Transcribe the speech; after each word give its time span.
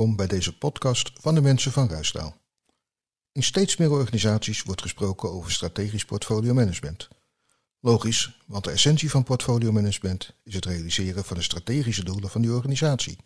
Welkom 0.00 0.18
bij 0.18 0.26
deze 0.26 0.58
podcast 0.58 1.10
van 1.14 1.34
de 1.34 1.40
mensen 1.40 1.72
van 1.72 1.88
Ruisdaal. 1.88 2.36
In 3.32 3.42
steeds 3.42 3.76
meer 3.76 3.90
organisaties 3.90 4.62
wordt 4.62 4.82
gesproken 4.82 5.30
over 5.30 5.52
strategisch 5.52 6.04
portfolio 6.04 6.54
management. 6.54 7.08
Logisch, 7.80 8.40
want 8.46 8.64
de 8.64 8.70
essentie 8.70 9.10
van 9.10 9.22
portfolio 9.22 9.72
management 9.72 10.34
is 10.44 10.54
het 10.54 10.64
realiseren 10.64 11.24
van 11.24 11.36
de 11.36 11.42
strategische 11.42 12.04
doelen 12.04 12.30
van 12.30 12.40
die 12.42 12.52
organisatie. 12.52 13.18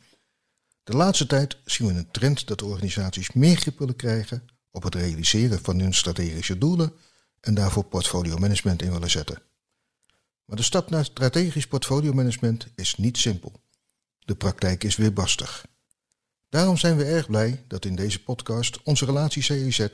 De 0.83 0.97
laatste 0.97 1.27
tijd 1.27 1.57
zien 1.65 1.89
we 1.89 1.95
een 1.95 2.11
trend 2.11 2.47
dat 2.47 2.63
organisaties 2.63 3.33
meer 3.33 3.57
grip 3.57 3.79
willen 3.79 3.97
krijgen 3.97 4.45
op 4.71 4.83
het 4.83 4.95
realiseren 4.95 5.61
van 5.63 5.79
hun 5.79 5.95
strategische 5.95 6.59
doelen 6.59 6.93
en 7.41 7.55
daarvoor 7.55 7.85
portfolio 7.85 8.37
management 8.37 8.83
in 8.83 8.93
willen 8.93 9.11
zetten. 9.11 9.43
Maar 10.45 10.57
de 10.57 10.63
stap 10.63 10.91
naar 10.91 11.05
strategisch 11.05 11.67
portfolio 11.67 12.13
management 12.13 12.67
is 12.75 12.97
niet 12.97 13.19
simpel. 13.19 13.53
De 14.19 14.35
praktijk 14.35 14.85
is 14.85 14.97
weerbarstig. 14.97 15.73
Daarom 16.55 16.77
zijn 16.77 16.97
we 16.97 17.05
erg 17.05 17.27
blij 17.27 17.65
dat 17.69 17.85
in 17.85 17.95
deze 17.95 18.23
podcast 18.23 18.83
onze 18.83 19.05
relatie 19.05 19.43
CEZ 19.43 19.89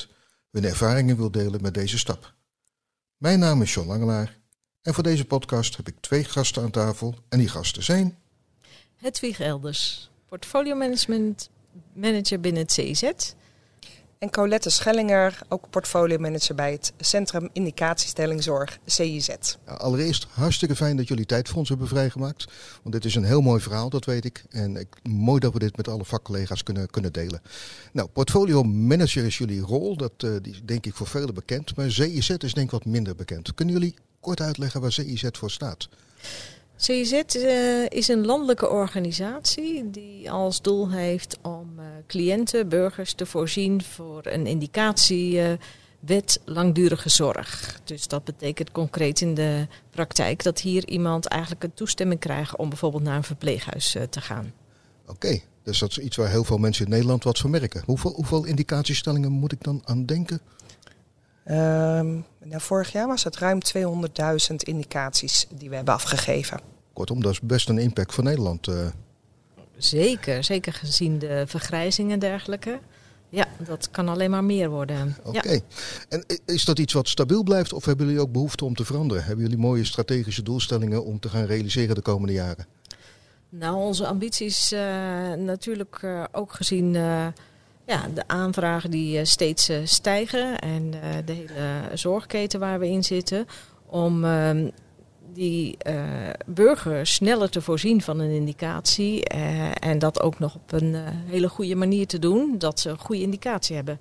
hun 0.50 0.64
ervaringen 0.64 1.16
wil 1.16 1.30
delen 1.30 1.62
met 1.62 1.74
deze 1.74 1.98
stap. 1.98 2.34
Mijn 3.16 3.38
naam 3.38 3.62
is 3.62 3.74
John 3.74 3.88
Langelaar 3.88 4.38
en 4.82 4.94
voor 4.94 5.02
deze 5.02 5.24
podcast 5.24 5.76
heb 5.76 5.88
ik 5.88 5.94
twee 6.00 6.24
gasten 6.24 6.62
aan 6.62 6.70
tafel 6.70 7.14
en 7.28 7.38
die 7.38 7.48
gasten 7.48 7.82
zijn... 7.82 8.18
Hedwig 8.96 9.40
Elders, 9.40 10.10
portfolio 10.28 10.74
management 10.74 11.50
manager 11.92 12.40
binnen 12.40 12.62
het 12.62 12.72
CEZ 12.72 13.12
en 14.20 14.30
Colette 14.30 14.70
Schellinger, 14.70 15.38
ook 15.48 15.70
portfolio-manager 15.70 16.54
bij 16.54 16.72
het 16.72 16.92
Centrum 16.98 17.48
Indicatiestellingzorg 17.52 18.78
CIZ. 18.86 19.28
allereerst 19.64 20.26
hartstikke 20.30 20.76
fijn 20.76 20.96
dat 20.96 21.08
jullie 21.08 21.26
tijd 21.26 21.48
voor 21.48 21.58
ons 21.58 21.68
hebben 21.68 21.88
vrijgemaakt. 21.88 22.44
Want 22.82 22.94
dit 22.94 23.04
is 23.04 23.14
een 23.14 23.24
heel 23.24 23.40
mooi 23.40 23.60
verhaal, 23.60 23.90
dat 23.90 24.04
weet 24.04 24.24
ik. 24.24 24.44
En 24.50 24.76
ik, 24.76 24.88
mooi 25.02 25.40
dat 25.40 25.52
we 25.52 25.58
dit 25.58 25.76
met 25.76 25.88
alle 25.88 26.04
vakcollega's 26.04 26.62
kunnen, 26.62 26.90
kunnen 26.90 27.12
delen. 27.12 27.42
Nou, 27.92 28.08
portfolio-manager 28.08 29.24
is 29.24 29.38
jullie 29.38 29.60
rol. 29.60 29.96
Dat 29.96 30.12
uh, 30.24 30.36
die 30.42 30.52
is 30.52 30.60
denk 30.64 30.86
ik 30.86 30.94
voor 30.94 31.06
velen 31.06 31.34
bekend. 31.34 31.76
Maar 31.76 31.90
CIZ 31.90 32.30
is 32.30 32.54
denk 32.54 32.66
ik 32.66 32.70
wat 32.70 32.84
minder 32.84 33.14
bekend. 33.14 33.54
Kunnen 33.54 33.74
jullie 33.74 33.94
kort 34.20 34.40
uitleggen 34.40 34.80
waar 34.80 34.92
CIZ 34.92 35.28
voor 35.32 35.50
staat? 35.50 35.88
CIZ 36.80 37.12
uh, 37.12 37.86
is 37.88 38.08
een 38.08 38.26
landelijke 38.26 38.68
organisatie 38.68 39.90
die 39.90 40.30
als 40.30 40.62
doel 40.62 40.90
heeft 40.90 41.38
om 41.42 41.70
uh, 41.78 41.84
cliënten, 42.06 42.68
burgers 42.68 43.12
te 43.12 43.26
voorzien 43.26 43.82
voor 43.82 44.20
een 44.26 44.46
indicatiewet 44.46 46.40
langdurige 46.44 47.08
zorg. 47.08 47.80
Dus 47.84 48.06
dat 48.06 48.24
betekent 48.24 48.72
concreet 48.72 49.20
in 49.20 49.34
de 49.34 49.66
praktijk 49.90 50.42
dat 50.42 50.60
hier 50.60 50.88
iemand 50.88 51.26
eigenlijk 51.26 51.62
een 51.64 51.74
toestemming 51.74 52.20
krijgt 52.20 52.56
om 52.56 52.68
bijvoorbeeld 52.68 53.02
naar 53.02 53.16
een 53.16 53.22
verpleeghuis 53.22 53.96
te 54.10 54.20
gaan. 54.20 54.52
Oké, 55.06 55.40
dus 55.62 55.78
dat 55.78 55.90
is 55.90 55.98
iets 55.98 56.16
waar 56.16 56.30
heel 56.30 56.44
veel 56.44 56.58
mensen 56.58 56.84
in 56.84 56.90
Nederland 56.90 57.24
wat 57.24 57.38
van 57.38 57.50
merken. 57.50 57.82
Hoeveel, 57.86 58.12
hoeveel 58.12 58.44
indicatiestellingen 58.44 59.32
moet 59.32 59.52
ik 59.52 59.62
dan 59.62 59.82
aan 59.84 60.06
denken? 60.06 60.40
Um, 61.50 62.24
nou, 62.44 62.60
vorig 62.60 62.92
jaar 62.92 63.06
was 63.06 63.24
het 63.24 63.36
ruim 63.36 63.58
200.000 63.76 64.56
indicaties 64.56 65.46
die 65.50 65.68
we 65.68 65.76
hebben 65.76 65.94
afgegeven. 65.94 66.60
Kortom, 66.92 67.22
dat 67.22 67.32
is 67.32 67.40
best 67.40 67.68
een 67.68 67.78
impact 67.78 68.14
voor 68.14 68.24
Nederland. 68.24 68.66
Uh. 68.66 68.86
Zeker, 69.76 70.44
zeker 70.44 70.72
gezien 70.72 71.18
de 71.18 71.44
vergrijzing 71.46 72.12
en 72.12 72.18
dergelijke. 72.18 72.78
Ja, 73.28 73.46
dat 73.58 73.90
kan 73.90 74.08
alleen 74.08 74.30
maar 74.30 74.44
meer 74.44 74.70
worden. 74.70 75.16
Oké. 75.24 75.52
Ja. 75.52 75.60
En 76.08 76.24
is 76.44 76.64
dat 76.64 76.78
iets 76.78 76.92
wat 76.92 77.08
stabiel 77.08 77.42
blijft 77.42 77.72
of 77.72 77.84
hebben 77.84 78.06
jullie 78.06 78.20
ook 78.20 78.32
behoefte 78.32 78.64
om 78.64 78.74
te 78.74 78.84
veranderen? 78.84 79.24
Hebben 79.24 79.44
jullie 79.44 79.60
mooie 79.60 79.84
strategische 79.84 80.42
doelstellingen 80.42 81.04
om 81.04 81.20
te 81.20 81.28
gaan 81.28 81.44
realiseren 81.44 81.94
de 81.94 82.00
komende 82.00 82.32
jaren? 82.32 82.66
Nou, 83.48 83.76
onze 83.76 84.06
ambities 84.06 84.72
uh, 84.72 84.80
natuurlijk 85.32 86.00
uh, 86.04 86.24
ook 86.32 86.52
gezien 86.52 86.96
ja, 87.90 88.08
de 88.14 88.22
aanvragen 88.26 88.90
die 88.90 89.18
uh, 89.18 89.24
steeds 89.24 89.70
uh, 89.70 89.76
stijgen 89.84 90.58
en 90.58 90.92
uh, 90.94 91.00
de 91.24 91.32
hele 91.32 91.96
zorgketen 91.96 92.60
waar 92.60 92.78
we 92.78 92.88
in 92.88 93.04
zitten, 93.04 93.46
om 93.86 94.24
ehm, 94.24 94.70
die 95.32 95.76
burger 96.46 97.06
sneller 97.06 97.50
te 97.50 97.60
voorzien 97.60 98.02
van 98.02 98.18
een 98.18 98.30
indicatie 98.30 99.24
en 99.24 99.98
dat 99.98 100.20
ook 100.20 100.38
nog 100.38 100.54
op 100.54 100.72
een 100.72 100.94
hele 101.26 101.48
goede 101.48 101.74
manier 101.74 102.06
te 102.06 102.18
doen, 102.18 102.58
dat 102.58 102.80
ze 102.80 102.90
een 102.90 102.98
goede 102.98 103.22
indicatie 103.22 103.76
hebben. 103.76 103.98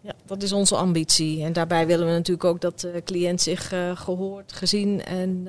Ja, 0.00 0.12
dat 0.26 0.42
is 0.42 0.52
onze 0.52 0.76
ambitie. 0.76 1.42
En 1.44 1.52
daarbij 1.52 1.86
willen 1.86 2.06
we 2.06 2.12
natuurlijk 2.12 2.44
ook 2.44 2.60
dat 2.60 2.80
de 2.80 3.02
cliënt 3.04 3.40
zich 3.40 3.72
gehoord, 3.94 4.52
gezien 4.52 5.04
en 5.04 5.48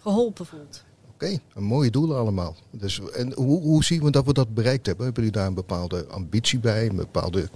geholpen 0.00 0.46
voelt. 0.46 0.84
Oké, 1.22 1.38
okay, 1.54 1.62
mooie 1.62 1.90
doelen 1.90 2.16
allemaal. 2.16 2.56
Dus, 2.70 3.00
en 3.00 3.32
hoe, 3.34 3.60
hoe 3.60 3.84
zien 3.84 4.02
we 4.02 4.10
dat 4.10 4.26
we 4.26 4.32
dat 4.32 4.54
bereikt 4.54 4.86
hebben? 4.86 5.04
Hebben 5.04 5.22
jullie 5.24 5.38
daar 5.38 5.48
een 5.48 5.54
bepaalde 5.54 6.06
ambitie 6.06 6.58
bij? 6.58 6.88
Een 6.88 6.96
bepaalde... 6.96 7.48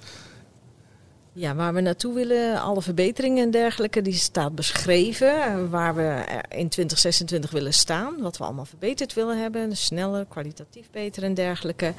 Ja, 1.32 1.54
waar 1.54 1.74
we 1.74 1.80
naartoe 1.80 2.14
willen, 2.14 2.60
alle 2.60 2.82
verbeteringen 2.82 3.44
en 3.44 3.50
dergelijke, 3.50 4.02
die 4.02 4.12
staat 4.12 4.54
beschreven. 4.54 5.70
Waar 5.70 5.94
we 5.94 6.24
in 6.48 6.68
2026 6.68 7.50
willen 7.50 7.72
staan, 7.72 8.20
wat 8.20 8.36
we 8.36 8.44
allemaal 8.44 8.64
verbeterd 8.64 9.14
willen 9.14 9.40
hebben. 9.40 9.76
Sneller, 9.76 10.26
kwalitatief 10.26 10.90
beter 10.90 11.22
en 11.22 11.34
dergelijke. 11.34 11.94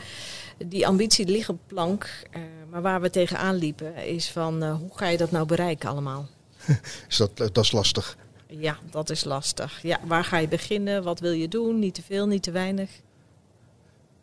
Die 0.66 0.88
ambitie 0.88 1.26
ligt 1.26 1.50
op 1.50 1.60
plank. 1.68 2.10
Uh, 2.36 2.42
maar 2.70 2.82
waar 2.82 3.02
we 3.02 3.10
tegenaan 3.10 3.56
liepen 3.56 3.96
is 4.06 4.32
van, 4.32 4.64
uh, 4.64 4.76
hoe 4.76 4.98
ga 4.98 5.08
je 5.08 5.18
dat 5.18 5.32
nou 5.32 5.46
bereiken 5.46 5.90
allemaal? 5.90 6.28
is 7.10 7.18
dat, 7.18 7.38
dat 7.38 7.58
is 7.58 7.72
lastig. 7.72 8.18
Ja, 8.48 8.78
dat 8.90 9.10
is 9.10 9.24
lastig. 9.24 9.82
Ja, 9.82 10.00
waar 10.06 10.24
ga 10.24 10.38
je 10.38 10.48
beginnen? 10.48 11.04
Wat 11.04 11.20
wil 11.20 11.32
je 11.32 11.48
doen? 11.48 11.80
Niet 11.80 11.94
te 11.94 12.02
veel, 12.02 12.28
niet 12.28 12.44
te 12.44 12.52
weinig. 12.52 12.90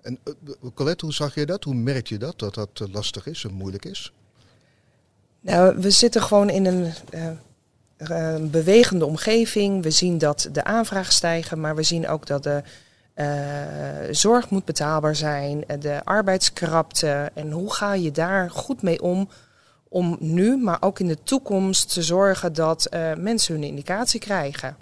En 0.03 0.19
uh, 0.25 0.71
Colette, 0.75 1.05
hoe 1.05 1.15
zag 1.15 1.35
je 1.35 1.47
dat? 1.47 1.65
Hoe 1.65 1.75
merk 1.75 2.07
je 2.07 2.19
dat, 2.19 2.39
dat 2.39 2.55
dat 2.55 2.89
lastig 2.93 3.27
is 3.27 3.45
en 3.45 3.53
moeilijk 3.53 3.85
is? 3.85 4.12
Nou, 5.41 5.79
we 5.79 5.91
zitten 5.91 6.23
gewoon 6.23 6.51
in 6.51 6.67
een 6.67 6.93
uh, 7.99 8.51
bewegende 8.51 9.07
omgeving. 9.07 9.83
We 9.83 9.91
zien 9.91 10.19
dat 10.19 10.49
de 10.53 10.65
aanvraag 10.65 11.12
stijgen, 11.12 11.61
maar 11.61 11.77
we 11.77 11.83
zien 11.83 12.09
ook 12.09 12.27
dat 12.27 12.43
de 12.43 12.62
uh, 13.15 14.15
zorg 14.15 14.51
moet 14.51 14.65
betaalbaar 14.65 15.17
zijn, 15.17 15.65
de 15.79 16.05
arbeidskrapte. 16.05 17.31
En 17.35 17.51
hoe 17.51 17.73
ga 17.73 17.95
je 17.95 18.11
daar 18.11 18.51
goed 18.51 18.83
mee 18.83 19.03
om 19.03 19.29
om 19.94 20.16
nu, 20.21 20.56
maar 20.56 20.77
ook 20.81 20.99
in 20.99 21.06
de 21.06 21.22
toekomst 21.22 21.93
te 21.93 22.03
zorgen 22.03 22.53
dat 22.53 22.87
uh, 22.91 23.15
mensen 23.15 23.55
hun 23.55 23.62
indicatie 23.65 24.21
krijgen. 24.21 24.77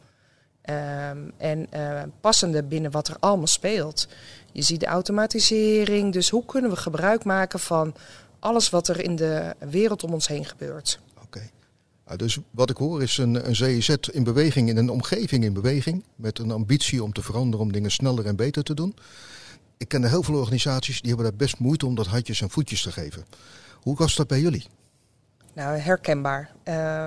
Um, 0.71 1.33
en 1.37 1.67
uh, 1.75 2.03
passende 2.21 2.63
binnen 2.63 2.91
wat 2.91 3.09
er 3.09 3.17
allemaal 3.21 3.47
speelt. 3.47 4.09
Je 4.53 4.63
ziet 4.63 4.81
de 4.81 4.87
automatisering, 4.87 6.13
dus 6.13 6.31
hoe 6.31 6.45
kunnen 6.45 6.71
we 6.71 6.77
gebruik 6.77 7.25
maken 7.25 7.61
van 7.61 7.95
alles 8.39 8.71
wat 8.71 8.89
er 8.89 9.01
in 9.01 9.17
de 9.17 9.55
wereld 9.59 10.05
om 10.05 10.13
ons 10.13 10.29
heen 10.29 10.45
gebeurt. 10.45 10.99
Oké. 11.23 11.51
Nou, 12.07 12.19
dus 12.19 12.39
wat 12.51 12.71
ik 12.71 12.77
hoor 12.77 13.03
is 13.03 13.19
een, 13.19 13.49
een 13.49 13.57
CEZ 13.57 13.89
in 14.11 14.25
beweging, 14.25 14.69
in 14.69 14.77
een 14.77 14.91
omgeving 14.91 15.45
in 15.45 15.53
beweging, 15.53 16.05
met 16.17 16.39
een 16.39 16.51
ambitie 16.51 17.03
om 17.03 17.13
te 17.13 17.23
veranderen, 17.23 17.67
om 17.67 17.73
dingen 17.73 17.91
sneller 17.91 18.27
en 18.27 18.37
beter 18.37 18.63
te 18.63 18.75
doen. 18.75 18.95
Ik 19.77 19.89
ken 19.89 20.05
heel 20.05 20.23
veel 20.23 20.39
organisaties 20.39 21.01
die 21.01 21.09
hebben 21.09 21.31
daar 21.31 21.39
best 21.39 21.59
moeite 21.59 21.87
om 21.87 21.95
dat 21.95 22.07
handjes 22.07 22.41
en 22.41 22.51
voetjes 22.51 22.83
te 22.83 22.93
geven. 22.93 23.25
Hoe 23.81 23.97
was 23.97 24.15
dat 24.15 24.27
bij 24.27 24.41
jullie? 24.41 24.67
Nou, 25.53 25.79
herkenbaar. 25.79 26.51
Uh, 26.65 27.07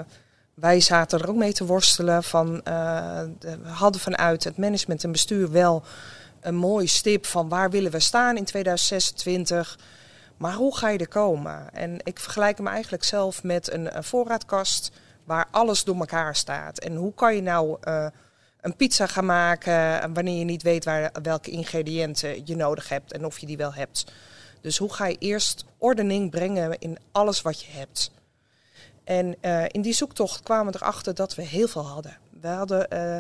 wij 0.54 0.80
zaten 0.80 1.20
er 1.20 1.30
ook 1.30 1.36
mee 1.36 1.54
te 1.54 1.66
worstelen. 1.66 2.24
Van, 2.24 2.62
de, 2.64 3.58
we 3.64 3.70
hadden 3.70 4.02
vanuit 4.02 4.44
het 4.44 4.58
management 4.58 5.04
en 5.04 5.12
bestuur 5.12 5.52
wel 5.52 5.84
een 6.42 6.56
mooi 6.56 6.88
stip 6.88 7.26
van 7.26 7.50
waar 7.50 7.70
willen 7.70 7.92
we 7.92 8.00
staan 8.00 8.38
in 8.38 8.46
2026. 8.46 9.80
Maar 10.38 10.54
hoe 10.54 10.78
ga 10.78 10.90
je 10.90 10.98
er 10.98 11.08
komen? 11.08 11.74
En 11.74 12.00
ik 12.04 12.20
vergelijk 12.20 12.58
hem 12.58 12.68
eigenlijk 12.68 13.04
zelf 13.04 13.44
met 13.44 13.72
een, 13.72 13.90
voorraadkast 14.04 14.92
waar 15.24 15.48
alles 15.52 15.84
door 15.84 15.96
elkaar 15.96 16.36
staat. 16.36 16.80
En 16.80 16.96
hoe 16.96 17.14
kan 17.14 17.36
je 17.36 17.42
nou 17.42 17.78
uh, 17.84 18.08
een 18.62 18.76
pizza 18.76 19.08
gaan 19.08 19.26
maken 19.26 20.14
wanneer 20.14 20.40
je 20.40 20.46
niet 20.46 20.64
weet 20.64 20.86
waar, 20.86 21.12
welke 21.22 21.52
ingrediënten 21.52 22.46
je 22.46 22.56
nodig 22.56 22.90
hebt 22.90 23.12
en 23.12 23.26
of 23.26 23.40
je 23.40 23.46
die 23.46 23.58
wel 23.58 23.74
hebt. 23.74 24.12
Dus 24.62 24.78
hoe 24.78 24.94
ga 24.94 25.06
je 25.06 25.18
eerst 25.20 25.66
ordening 25.78 26.32
brengen 26.32 26.80
in 26.80 26.98
alles 27.12 27.42
wat 27.42 27.62
je 27.62 27.72
hebt? 27.72 28.12
En 29.06 29.36
uh, 29.42 29.64
in 29.68 29.82
die 29.82 29.94
zoektocht 29.94 30.44
kwamen 30.44 30.74
we 30.74 30.80
erachter 30.82 31.16
dat 31.16 31.36
we 31.36 31.42
heel 31.42 31.68
veel 31.68 31.86
hadden. 31.86 32.18
We 32.42 32.48
hadden 32.48 32.88
uh, 32.94 33.18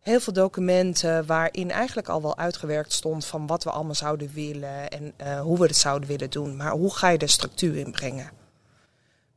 heel 0.00 0.20
veel 0.20 0.32
documenten 0.32 1.26
waarin 1.26 1.70
eigenlijk 1.70 2.08
al 2.08 2.22
wel 2.22 2.38
uitgewerkt 2.38 2.92
stond 2.92 3.26
van 3.26 3.46
wat 3.46 3.64
we 3.64 3.70
allemaal 3.70 3.94
zouden 3.94 4.32
willen 4.32 4.90
en 4.90 5.12
uh, 5.22 5.40
hoe 5.40 5.58
we 5.58 5.66
het 5.66 5.76
zouden 5.76 6.08
willen 6.08 6.30
doen. 6.30 6.56
Maar 6.56 6.70
hoe 6.70 6.94
ga 6.94 7.08
je 7.08 7.18
de 7.18 7.26
structuur 7.26 7.76
inbrengen? 7.76 8.30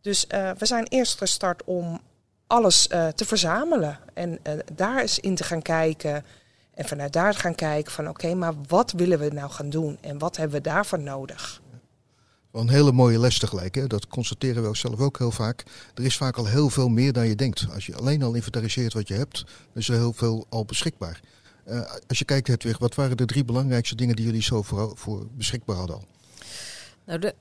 Dus 0.02 0.26
we 0.58 0.66
zijn 0.66 0.88
eerst 0.88 1.18
gestart 1.18 1.64
om 1.64 2.02
alles 2.48 2.88
te 2.88 3.26
verzamelen 3.26 4.00
en 4.14 4.40
daar 4.74 5.02
eens 5.02 5.20
in 5.20 5.36
te 5.36 5.44
gaan 5.44 5.62
kijken. 5.62 6.26
En 6.74 6.86
vanuit 6.86 7.14
daar 7.14 7.34
gaan 7.34 7.56
kijken 7.56 7.92
van 7.92 8.10
oké, 8.10 8.34
maar 8.34 8.54
wat 8.68 8.92
willen 8.92 9.20
we 9.20 9.28
nou 9.28 9.52
gaan 9.52 9.70
doen 9.70 9.98
en 10.02 10.18
wat 10.18 10.38
hebben 10.38 10.58
we 10.58 10.64
daarvoor 10.64 11.00
nodig? 11.00 11.62
Een 12.54 12.70
hele 12.70 12.92
mooie 12.92 13.20
les 13.20 13.40
tegelijk. 13.40 13.76
Hè? 13.76 13.88
Dat 13.88 14.08
constateren 14.08 14.70
we 14.70 14.78
zelf 14.78 15.00
ook 15.00 15.18
heel 15.18 15.32
vaak. 15.32 15.64
Er 15.94 16.04
is 16.04 16.18
vaak 16.18 16.38
al 16.38 16.46
heel 16.46 16.70
veel 16.70 16.90
meer 16.90 17.14
dan 17.14 17.28
je 17.28 17.36
denkt. 17.36 17.66
Als 17.74 17.86
je 17.86 17.96
alleen 17.96 18.24
al 18.24 18.34
inventariseert 18.34 18.94
wat 18.94 19.08
je 19.08 19.14
hebt, 19.14 19.46
is 19.74 19.90
er 19.90 19.96
heel 19.96 20.14
veel 20.14 20.46
al 20.50 20.66
beschikbaar. 20.66 21.20
als 22.08 22.20
je 22.20 22.26
kijkt, 22.26 22.48
Hedwig, 22.48 22.78
wat 22.78 22.96
waren 22.96 23.18
de 23.18 23.26
drie 23.26 23.46
belangrijkste 23.46 23.96
dingen 23.96 24.16
die 24.16 24.26
jullie 24.26 24.44
zo 24.44 24.62
voor, 24.62 24.92
voor 24.96 25.28
beschikbaar 25.32 25.76
hadden 25.76 25.96
al? 25.96 26.04
Nou, 27.06 27.20
de, 27.20 27.36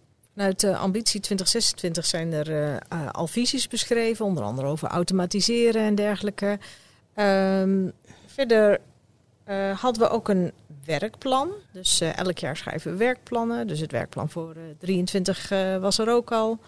de 0.56 0.76
ambitie 0.76 1.20
2026 1.20 2.06
zijn 2.06 2.32
er 2.32 2.78
al 3.12 3.26
visies 3.26 3.68
beschreven, 3.68 4.24
onder 4.24 4.44
andere 4.44 4.66
over 4.66 4.88
automatiseren 4.88 5.82
en 5.82 5.94
dergelijke. 5.94 6.58
Ehm, 7.14 7.88
verder 8.26 8.80
hadden 9.74 10.02
we 10.02 10.08
ook 10.08 10.28
een 10.28 10.52
werkplan. 10.84 11.50
Dus 11.72 12.00
elk 12.00 12.38
jaar 12.38 12.56
schrijven 12.56 12.92
we 12.92 12.96
werkplannen. 12.96 13.66
Dus 13.66 13.80
het 13.80 13.92
werkplan 13.92 14.30
voor 14.30 14.56
23 14.78 15.48
was 15.80 15.98
er 15.98 16.08
ook 16.08 16.32
al. 16.32 16.58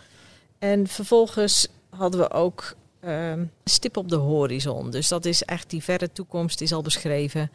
En 0.58 0.86
vervolgens 0.86 1.68
hadden 1.90 2.20
we 2.20 2.30
ook 2.30 2.76
uh, 3.04 3.32
stip 3.64 3.96
op 3.96 4.08
de 4.08 4.16
horizon. 4.16 4.90
Dus 4.90 5.08
dat 5.08 5.24
is 5.24 5.42
echt 5.42 5.70
die 5.70 5.82
verre 5.82 6.12
toekomst 6.12 6.60
is 6.60 6.72
al 6.72 6.82
beschreven. 6.82 7.50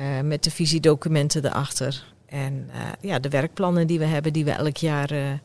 Uh, 0.00 0.20
met 0.20 0.44
de 0.44 0.50
visiedocumenten 0.50 1.44
erachter. 1.44 2.04
En 2.26 2.68
uh, 2.74 2.88
ja, 3.00 3.18
de 3.18 3.28
werkplannen 3.28 3.86
die 3.86 3.98
we 3.98 4.04
hebben, 4.04 4.32
die 4.32 4.44
we 4.44 4.50
elk 4.50 4.76
jaar 4.76 5.10
eh, 5.10 5.30
ja. 5.30 5.38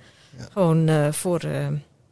gewoon 0.51 1.13
voor, 1.13 1.47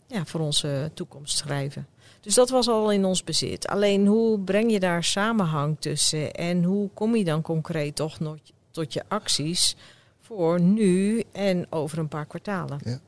ja, 0.08 0.26
voor 0.26 0.40
onze 0.40 0.92
toekomst 0.94 1.38
schrijven. 1.38 1.88
Dus 2.26 2.36
dat 2.36 2.50
was 2.50 2.68
al 2.68 2.92
in 2.92 3.06
ons 3.06 3.24
bezit. 3.24 3.68
Alleen 3.68 4.08
hoe 4.08 4.40
breng 4.40 4.72
je 4.72 4.80
daar 4.80 5.04
samenhang 5.04 5.78
tussen 5.80 6.34
en 6.34 6.64
hoe 6.64 6.90
kom 6.94 7.16
je 7.16 7.24
dan 7.24 7.42
concreet 7.42 7.96
toch 7.96 8.20
nog 8.20 8.38
tot 8.72 8.94
je 8.94 9.04
acties 9.08 9.76
voor 10.22 10.62
nu 10.62 11.24
en 11.32 11.68
over 11.70 11.98
een 11.98 12.08
paar 12.08 12.26
kwartalen? 12.26 12.80
Ja. 12.84 13.00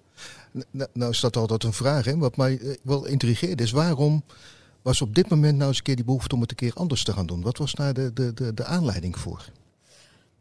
Nou, 0.71 0.89
nou 0.93 1.11
is 1.11 1.19
dat 1.19 1.37
altijd 1.37 1.63
een 1.63 1.73
vraag. 1.73 2.05
Hè? 2.05 2.17
Wat 2.17 2.37
mij 2.37 2.59
eh, 2.59 2.75
wel 2.81 3.05
intrigeert 3.05 3.61
is 3.61 3.71
waarom 3.71 4.23
was 4.81 5.01
op 5.01 5.15
dit 5.15 5.29
moment 5.29 5.55
nou 5.55 5.67
eens 5.67 5.77
een 5.77 5.83
keer 5.83 5.95
die 5.95 6.05
behoefte 6.05 6.35
om 6.35 6.41
het 6.41 6.49
een 6.49 6.57
keer 6.57 6.73
anders 6.73 7.03
te 7.03 7.13
gaan 7.13 7.25
doen? 7.25 7.41
Wat 7.41 7.57
was 7.57 7.73
daar 7.73 7.93
de, 7.93 8.13
de, 8.13 8.33
de, 8.33 8.53
de 8.53 8.65
aanleiding 8.65 9.19
voor? 9.19 9.45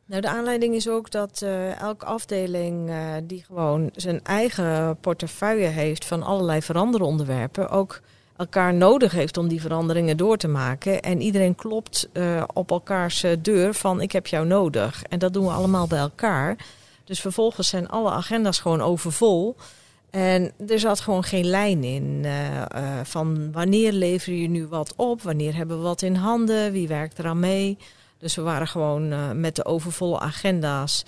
Nou, 0.06 0.20
de 0.20 0.28
aanleiding 0.28 0.74
is 0.74 0.88
ook 0.88 1.10
dat 1.10 1.40
uh, 1.44 1.80
elke 1.80 2.04
afdeling 2.04 2.88
uh, 2.88 3.14
die 3.22 3.44
gewoon 3.44 3.90
zijn 3.94 4.24
eigen 4.24 4.98
portefeuille 5.00 5.66
heeft 5.66 6.04
van 6.04 6.22
allerlei 6.22 6.62
veranderonderwerpen, 6.62 7.68
ook 7.68 8.00
elkaar 8.36 8.74
nodig 8.74 9.12
heeft 9.12 9.36
om 9.36 9.48
die 9.48 9.60
veranderingen 9.60 10.16
door 10.16 10.36
te 10.36 10.48
maken. 10.48 11.02
En 11.02 11.20
iedereen 11.20 11.54
klopt 11.54 12.08
uh, 12.12 12.42
op 12.52 12.70
elkaars 12.70 13.24
deur 13.42 13.74
van 13.74 14.00
ik 14.00 14.12
heb 14.12 14.26
jou 14.26 14.46
nodig. 14.46 15.02
En 15.02 15.18
dat 15.18 15.32
doen 15.32 15.44
we 15.44 15.50
allemaal 15.50 15.86
bij 15.86 15.98
elkaar. 15.98 16.56
Dus 17.04 17.20
vervolgens 17.20 17.68
zijn 17.68 17.88
alle 17.88 18.10
agenda's 18.10 18.58
gewoon 18.58 18.80
overvol. 18.80 19.56
En 20.10 20.52
er 20.68 20.78
zat 20.78 21.00
gewoon 21.00 21.24
geen 21.24 21.44
lijn 21.44 21.84
in 21.84 22.22
uh, 22.24 22.62
van 23.02 23.52
wanneer 23.52 23.92
lever 23.92 24.32
je 24.32 24.48
nu 24.48 24.66
wat 24.66 24.92
op, 24.96 25.22
wanneer 25.22 25.54
hebben 25.54 25.76
we 25.76 25.82
wat 25.82 26.02
in 26.02 26.14
handen, 26.14 26.72
wie 26.72 26.88
werkt 26.88 27.18
eraan 27.18 27.40
mee. 27.40 27.78
Dus 28.18 28.34
we 28.34 28.42
waren 28.42 28.68
gewoon 28.68 29.40
met 29.40 29.56
de 29.56 29.64
overvolle 29.64 30.18
agenda's. 30.18 31.04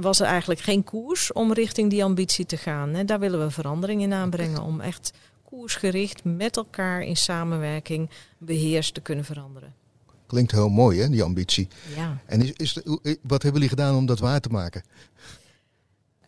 was 0.00 0.20
er 0.20 0.26
eigenlijk 0.26 0.60
geen 0.60 0.84
koers 0.84 1.32
om 1.32 1.52
richting 1.52 1.90
die 1.90 2.04
ambitie 2.04 2.46
te 2.46 2.56
gaan. 2.56 2.94
En 2.94 3.06
daar 3.06 3.18
willen 3.18 3.40
we 3.40 3.50
verandering 3.50 4.02
in 4.02 4.12
aanbrengen 4.12 4.62
om 4.62 4.80
echt 4.80 5.12
koersgericht 5.50 6.24
met 6.24 6.56
elkaar 6.56 7.02
in 7.02 7.16
samenwerking 7.16 8.10
beheers 8.38 8.92
te 8.92 9.00
kunnen 9.00 9.24
veranderen. 9.24 9.74
Klinkt 10.26 10.52
heel 10.52 10.68
mooi, 10.68 11.00
hè, 11.00 11.08
die 11.08 11.22
ambitie. 11.22 11.68
Ja. 11.96 12.18
En 12.26 12.40
is, 12.40 12.52
is, 12.52 12.80
wat 13.22 13.42
hebben 13.42 13.52
jullie 13.52 13.68
gedaan 13.68 13.96
om 13.96 14.06
dat 14.06 14.18
waar 14.18 14.40
te 14.40 14.48
maken? 14.48 14.82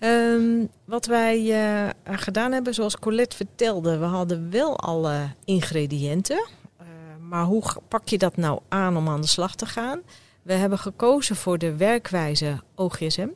Um, 0.01 0.69
wat 0.85 1.07
wij 1.07 1.39
uh, 1.41 2.17
gedaan 2.17 2.53
hebben, 2.53 2.75
zoals 2.75 2.99
Colette 2.99 3.37
vertelde, 3.37 3.99
we 3.99 4.05
hadden 4.05 4.51
wel 4.51 4.79
alle 4.79 5.35
ingrediënten. 5.45 6.49
Uh, 6.81 6.87
maar 7.21 7.45
hoe 7.45 7.63
pak 7.89 8.09
je 8.09 8.19
dat 8.19 8.37
nou 8.37 8.61
aan 8.69 8.97
om 8.97 9.09
aan 9.09 9.21
de 9.21 9.27
slag 9.27 9.55
te 9.55 9.67
gaan? 9.67 10.01
We 10.43 10.53
hebben 10.53 10.79
gekozen 10.79 11.37
voor 11.37 11.59
de 11.59 11.77
werkwijze 11.77 12.61
OGSM. 12.75 13.29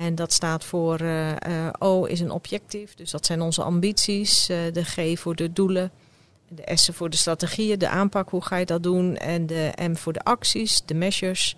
En 0.00 0.14
dat 0.14 0.32
staat 0.32 0.64
voor 0.64 1.00
uh, 1.00 1.32
O 1.78 2.04
is 2.04 2.20
een 2.20 2.30
objectief, 2.30 2.94
dus 2.94 3.10
dat 3.10 3.26
zijn 3.26 3.40
onze 3.40 3.62
ambities. 3.62 4.46
de 4.46 4.84
G 4.84 5.18
voor 5.18 5.34
de 5.34 5.52
doelen. 5.52 5.90
De 6.48 6.70
S 6.74 6.88
voor 6.92 7.10
de 7.10 7.16
strategieën, 7.16 7.78
de 7.78 7.88
aanpak, 7.88 8.28
hoe 8.30 8.44
ga 8.44 8.56
je 8.56 8.66
dat 8.66 8.82
doen? 8.82 9.16
En 9.16 9.46
de 9.46 9.72
M 9.88 9.94
voor 9.94 10.12
de 10.12 10.22
acties, 10.22 10.82
de 10.84 10.94
measures. 10.94 11.56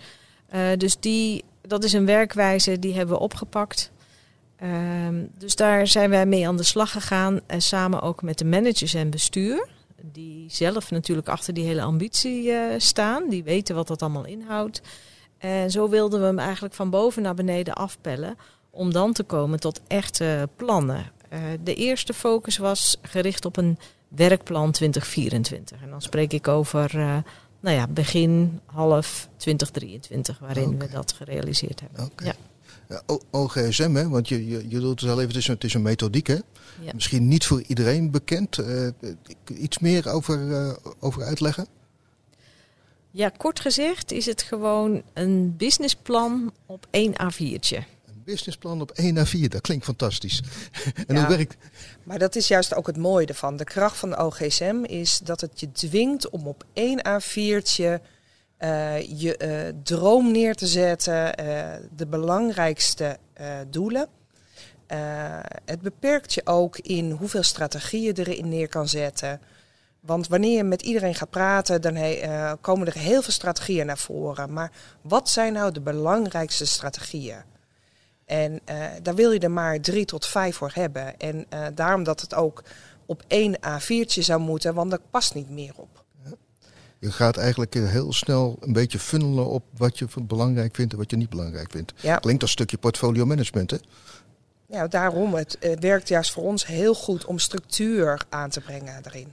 dus 0.76 0.96
die, 1.00 1.44
dat 1.60 1.84
is 1.84 1.92
een 1.92 2.06
werkwijze 2.06 2.78
die 2.78 2.94
hebben 2.94 3.14
we 3.14 3.20
opgepakt. 3.20 3.90
Um, 4.62 5.30
dus 5.38 5.56
daar 5.56 5.86
zijn 5.86 6.10
wij 6.10 6.26
mee 6.26 6.48
aan 6.48 6.56
de 6.56 6.62
slag 6.62 6.90
gegaan. 6.90 7.40
En 7.46 7.62
samen 7.62 8.02
ook 8.02 8.22
met 8.22 8.38
de 8.38 8.44
managers 8.44 8.94
en 8.94 9.10
bestuur. 9.10 9.68
Die 10.12 10.44
zelf 10.50 10.90
natuurlijk 10.90 11.28
achter 11.28 11.54
die 11.54 11.64
hele 11.64 11.82
ambitie 11.82 12.52
staan. 12.78 13.28
Die 13.28 13.44
weten 13.44 13.74
wat 13.74 13.86
dat 13.86 14.02
allemaal 14.02 14.26
inhoudt. 14.26 14.80
En 15.44 15.70
zo 15.70 15.88
wilden 15.88 16.20
we 16.20 16.26
hem 16.26 16.38
eigenlijk 16.38 16.74
van 16.74 16.90
boven 16.90 17.22
naar 17.22 17.34
beneden 17.34 17.74
afpellen. 17.74 18.36
Om 18.70 18.92
dan 18.92 19.12
te 19.12 19.22
komen 19.22 19.60
tot 19.60 19.80
echte 19.86 20.48
plannen. 20.56 21.12
Uh, 21.32 21.40
de 21.64 21.74
eerste 21.74 22.14
focus 22.14 22.56
was 22.56 22.96
gericht 23.02 23.44
op 23.44 23.56
een 23.56 23.78
werkplan 24.08 24.70
2024. 24.70 25.82
En 25.82 25.90
dan 25.90 26.02
spreek 26.02 26.32
ik 26.32 26.48
over 26.48 26.94
uh, 26.94 27.16
nou 27.60 27.76
ja, 27.76 27.86
begin 27.86 28.60
half 28.64 29.28
2023, 29.36 30.38
waarin 30.38 30.74
okay. 30.74 30.78
we 30.78 30.92
dat 30.92 31.12
gerealiseerd 31.12 31.80
hebben. 31.80 32.04
Okay. 32.04 32.26
Ja. 32.26 32.34
OGSM, 33.30 33.94
hè? 33.94 34.08
want 34.08 34.28
je, 34.28 34.46
je, 34.46 34.68
je 34.68 34.80
doet 34.80 35.00
het 35.00 35.10
al 35.10 35.16
even, 35.16 35.28
het 35.28 35.36
is 35.36 35.48
een, 35.48 35.54
het 35.54 35.64
is 35.64 35.74
een 35.74 35.82
methodiek. 35.82 36.26
Hè? 36.26 36.38
Ja. 36.80 36.92
Misschien 36.94 37.28
niet 37.28 37.46
voor 37.46 37.62
iedereen 37.66 38.10
bekend. 38.10 38.58
Uh, 38.58 38.88
iets 39.46 39.78
meer 39.78 40.08
over, 40.08 40.38
uh, 40.38 40.72
over 41.00 41.22
uitleggen? 41.22 41.66
Ja, 43.16 43.28
kort 43.28 43.60
gezegd 43.60 44.12
is 44.12 44.26
het 44.26 44.42
gewoon 44.42 45.02
een 45.12 45.56
businessplan 45.56 46.52
op 46.66 46.86
één 46.90 47.12
A4'tje. 47.12 47.76
Een 48.06 48.22
businessplan 48.24 48.80
op 48.80 48.90
één 48.90 49.26
A4, 49.26 49.48
dat 49.48 49.60
klinkt 49.60 49.84
fantastisch. 49.84 50.42
en 51.06 51.14
ja, 51.14 51.26
hoe 51.26 51.36
werkt... 51.36 51.56
Maar 52.02 52.18
dat 52.18 52.36
is 52.36 52.48
juist 52.48 52.74
ook 52.74 52.86
het 52.86 52.96
mooie 52.96 53.26
ervan. 53.26 53.56
De 53.56 53.64
kracht 53.64 53.96
van 53.96 54.10
de 54.10 54.16
OGSM 54.16 54.84
is 54.86 55.18
dat 55.18 55.40
het 55.40 55.60
je 55.60 55.72
dwingt 55.72 56.30
om 56.30 56.46
op 56.46 56.64
één 56.72 56.98
A4'tje 56.98 58.00
uh, 58.58 59.00
je 59.00 59.38
uh, 59.38 59.80
droom 59.82 60.32
neer 60.32 60.54
te 60.54 60.66
zetten, 60.66 61.44
uh, 61.44 61.72
de 61.96 62.06
belangrijkste 62.06 63.18
doelen. 63.70 64.08
het 65.64 65.80
beperkt 65.80 66.34
je 66.34 66.46
ook 66.46 66.78
in 66.78 67.10
hoeveel 67.10 67.42
strategieën 67.42 68.14
je 68.14 68.24
erin 68.24 68.48
neer 68.48 68.68
kan 68.68 68.88
zetten. 68.88 69.40
Want 70.06 70.28
wanneer 70.28 70.56
je 70.56 70.64
met 70.64 70.82
iedereen 70.82 71.14
gaat 71.14 71.30
praten, 71.30 71.80
dan 71.80 71.94
he, 71.94 72.22
komen 72.60 72.86
er 72.86 72.98
heel 72.98 73.22
veel 73.22 73.32
strategieën 73.32 73.86
naar 73.86 73.98
voren. 73.98 74.52
Maar 74.52 74.72
wat 75.02 75.28
zijn 75.28 75.52
nou 75.52 75.72
de 75.72 75.80
belangrijkste 75.80 76.66
strategieën? 76.66 77.42
En 78.24 78.60
daar 79.02 79.14
wil 79.14 79.30
je 79.30 79.38
er 79.38 79.50
maar 79.50 79.80
drie 79.80 80.04
tot 80.04 80.26
vijf 80.26 80.56
voor 80.56 80.70
hebben. 80.74 81.18
En 81.18 81.46
daarom 81.74 82.02
dat 82.02 82.20
het 82.20 82.34
ook 82.34 82.62
op 83.06 83.22
één 83.26 83.56
A4'tje 83.56 84.20
zou 84.20 84.40
moeten, 84.40 84.74
want 84.74 84.90
dat 84.90 85.00
past 85.10 85.34
niet 85.34 85.50
meer 85.50 85.72
op. 85.76 86.04
Je 86.98 87.12
gaat 87.12 87.36
eigenlijk 87.36 87.74
heel 87.74 88.12
snel 88.12 88.56
een 88.60 88.72
beetje 88.72 88.98
funnelen 88.98 89.46
op 89.46 89.64
wat 89.76 89.98
je 89.98 90.06
belangrijk 90.22 90.74
vindt 90.74 90.92
en 90.92 90.98
wat 90.98 91.10
je 91.10 91.16
niet 91.16 91.30
belangrijk 91.30 91.70
vindt. 91.70 91.92
Ja. 91.96 92.16
Klinkt 92.16 92.42
als 92.42 92.50
stukje 92.50 92.78
portfolio 92.78 93.26
management, 93.26 93.70
hè? 93.70 93.76
Ja, 94.66 94.86
daarom. 94.86 95.34
Het, 95.34 95.56
het 95.60 95.80
werkt 95.80 96.08
juist 96.08 96.32
voor 96.32 96.42
ons 96.42 96.66
heel 96.66 96.94
goed 96.94 97.24
om 97.24 97.38
structuur 97.38 98.24
aan 98.28 98.50
te 98.50 98.60
brengen 98.60 99.02
daarin. 99.02 99.32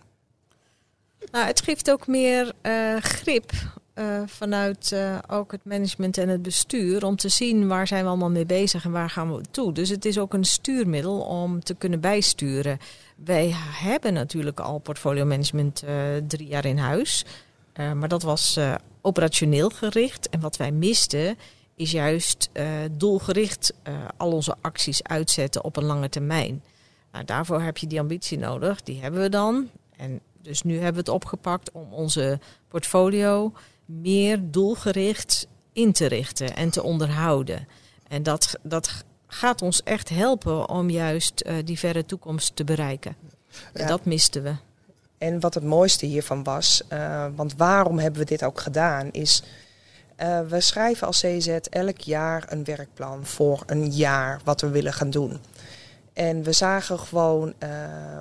Nou, 1.31 1.45
het 1.45 1.61
geeft 1.61 1.91
ook 1.91 2.07
meer 2.07 2.53
uh, 2.61 2.97
grip 2.97 3.51
uh, 3.95 4.21
vanuit 4.25 4.91
uh, 4.93 5.17
ook 5.27 5.51
het 5.51 5.65
management 5.65 6.17
en 6.17 6.29
het 6.29 6.41
bestuur 6.41 7.05
om 7.05 7.15
te 7.15 7.29
zien 7.29 7.67
waar 7.67 7.87
zijn 7.87 8.03
we 8.03 8.09
allemaal 8.09 8.29
mee 8.29 8.45
bezig 8.45 8.85
en 8.85 8.91
waar 8.91 9.09
gaan 9.09 9.35
we 9.35 9.41
toe. 9.51 9.73
Dus 9.73 9.89
het 9.89 10.05
is 10.05 10.19
ook 10.19 10.33
een 10.33 10.43
stuurmiddel 10.43 11.19
om 11.19 11.63
te 11.63 11.73
kunnen 11.73 11.99
bijsturen. 11.99 12.77
Wij 13.15 13.51
hebben 13.55 14.13
natuurlijk 14.13 14.59
al 14.59 14.79
portfolio 14.79 15.25
management 15.25 15.83
drie 16.27 16.47
jaar 16.47 16.65
in 16.65 16.77
huis. 16.77 17.25
Maar 17.95 18.07
dat 18.07 18.23
was 18.23 18.59
operationeel 19.01 19.69
gericht. 19.69 20.29
En 20.29 20.39
wat 20.39 20.57
wij 20.57 20.71
misten 20.71 21.37
is 21.75 21.91
juist 21.91 22.49
doelgericht 22.91 23.73
al 24.17 24.31
onze 24.31 24.55
acties 24.61 25.03
uitzetten 25.03 25.63
op 25.63 25.77
een 25.77 25.85
lange 25.85 26.09
termijn. 26.09 26.63
Nou, 27.11 27.25
daarvoor 27.25 27.61
heb 27.61 27.77
je 27.77 27.87
die 27.87 27.99
ambitie 27.99 28.37
nodig. 28.37 28.81
Die 28.83 29.01
hebben 29.01 29.21
we 29.21 29.29
dan. 29.29 29.69
En 29.97 30.19
dus 30.41 30.61
nu 30.61 30.73
hebben 30.73 30.93
we 30.93 30.99
het 30.99 31.09
opgepakt 31.09 31.71
om 31.71 31.93
onze 31.93 32.39
portfolio 32.67 33.53
meer 33.85 34.39
doelgericht 34.51 35.47
in 35.73 35.91
te 35.91 36.05
richten 36.05 36.55
en 36.55 36.69
te 36.69 36.83
onderhouden. 36.83 37.67
En 38.07 38.23
dat, 38.23 38.55
dat 38.61 39.03
gaat 39.27 39.61
ons 39.61 39.83
echt 39.83 40.09
helpen 40.09 40.69
om 40.69 40.89
juist 40.89 41.45
die 41.63 41.79
verre 41.79 42.05
toekomst 42.05 42.55
te 42.55 42.63
bereiken. 42.63 43.15
Ja. 43.73 43.79
En 43.79 43.87
dat 43.87 44.05
misten 44.05 44.43
we. 44.43 44.55
En 45.21 45.39
wat 45.39 45.53
het 45.53 45.63
mooiste 45.63 46.05
hiervan 46.05 46.43
was, 46.43 46.81
uh, 46.93 47.25
want 47.35 47.53
waarom 47.57 47.99
hebben 47.99 48.19
we 48.19 48.25
dit 48.25 48.43
ook 48.43 48.59
gedaan, 48.59 49.11
is 49.11 49.43
uh, 50.17 50.39
we 50.41 50.61
schrijven 50.61 51.07
als 51.07 51.19
CZ 51.19 51.47
elk 51.69 51.97
jaar 51.97 52.45
een 52.49 52.63
werkplan 52.63 53.25
voor 53.25 53.63
een 53.65 53.91
jaar 53.91 54.41
wat 54.43 54.61
we 54.61 54.69
willen 54.69 54.93
gaan 54.93 55.09
doen. 55.09 55.39
En 56.13 56.43
we 56.43 56.51
zagen 56.51 56.99
gewoon 56.99 57.53
uh, 57.59 57.69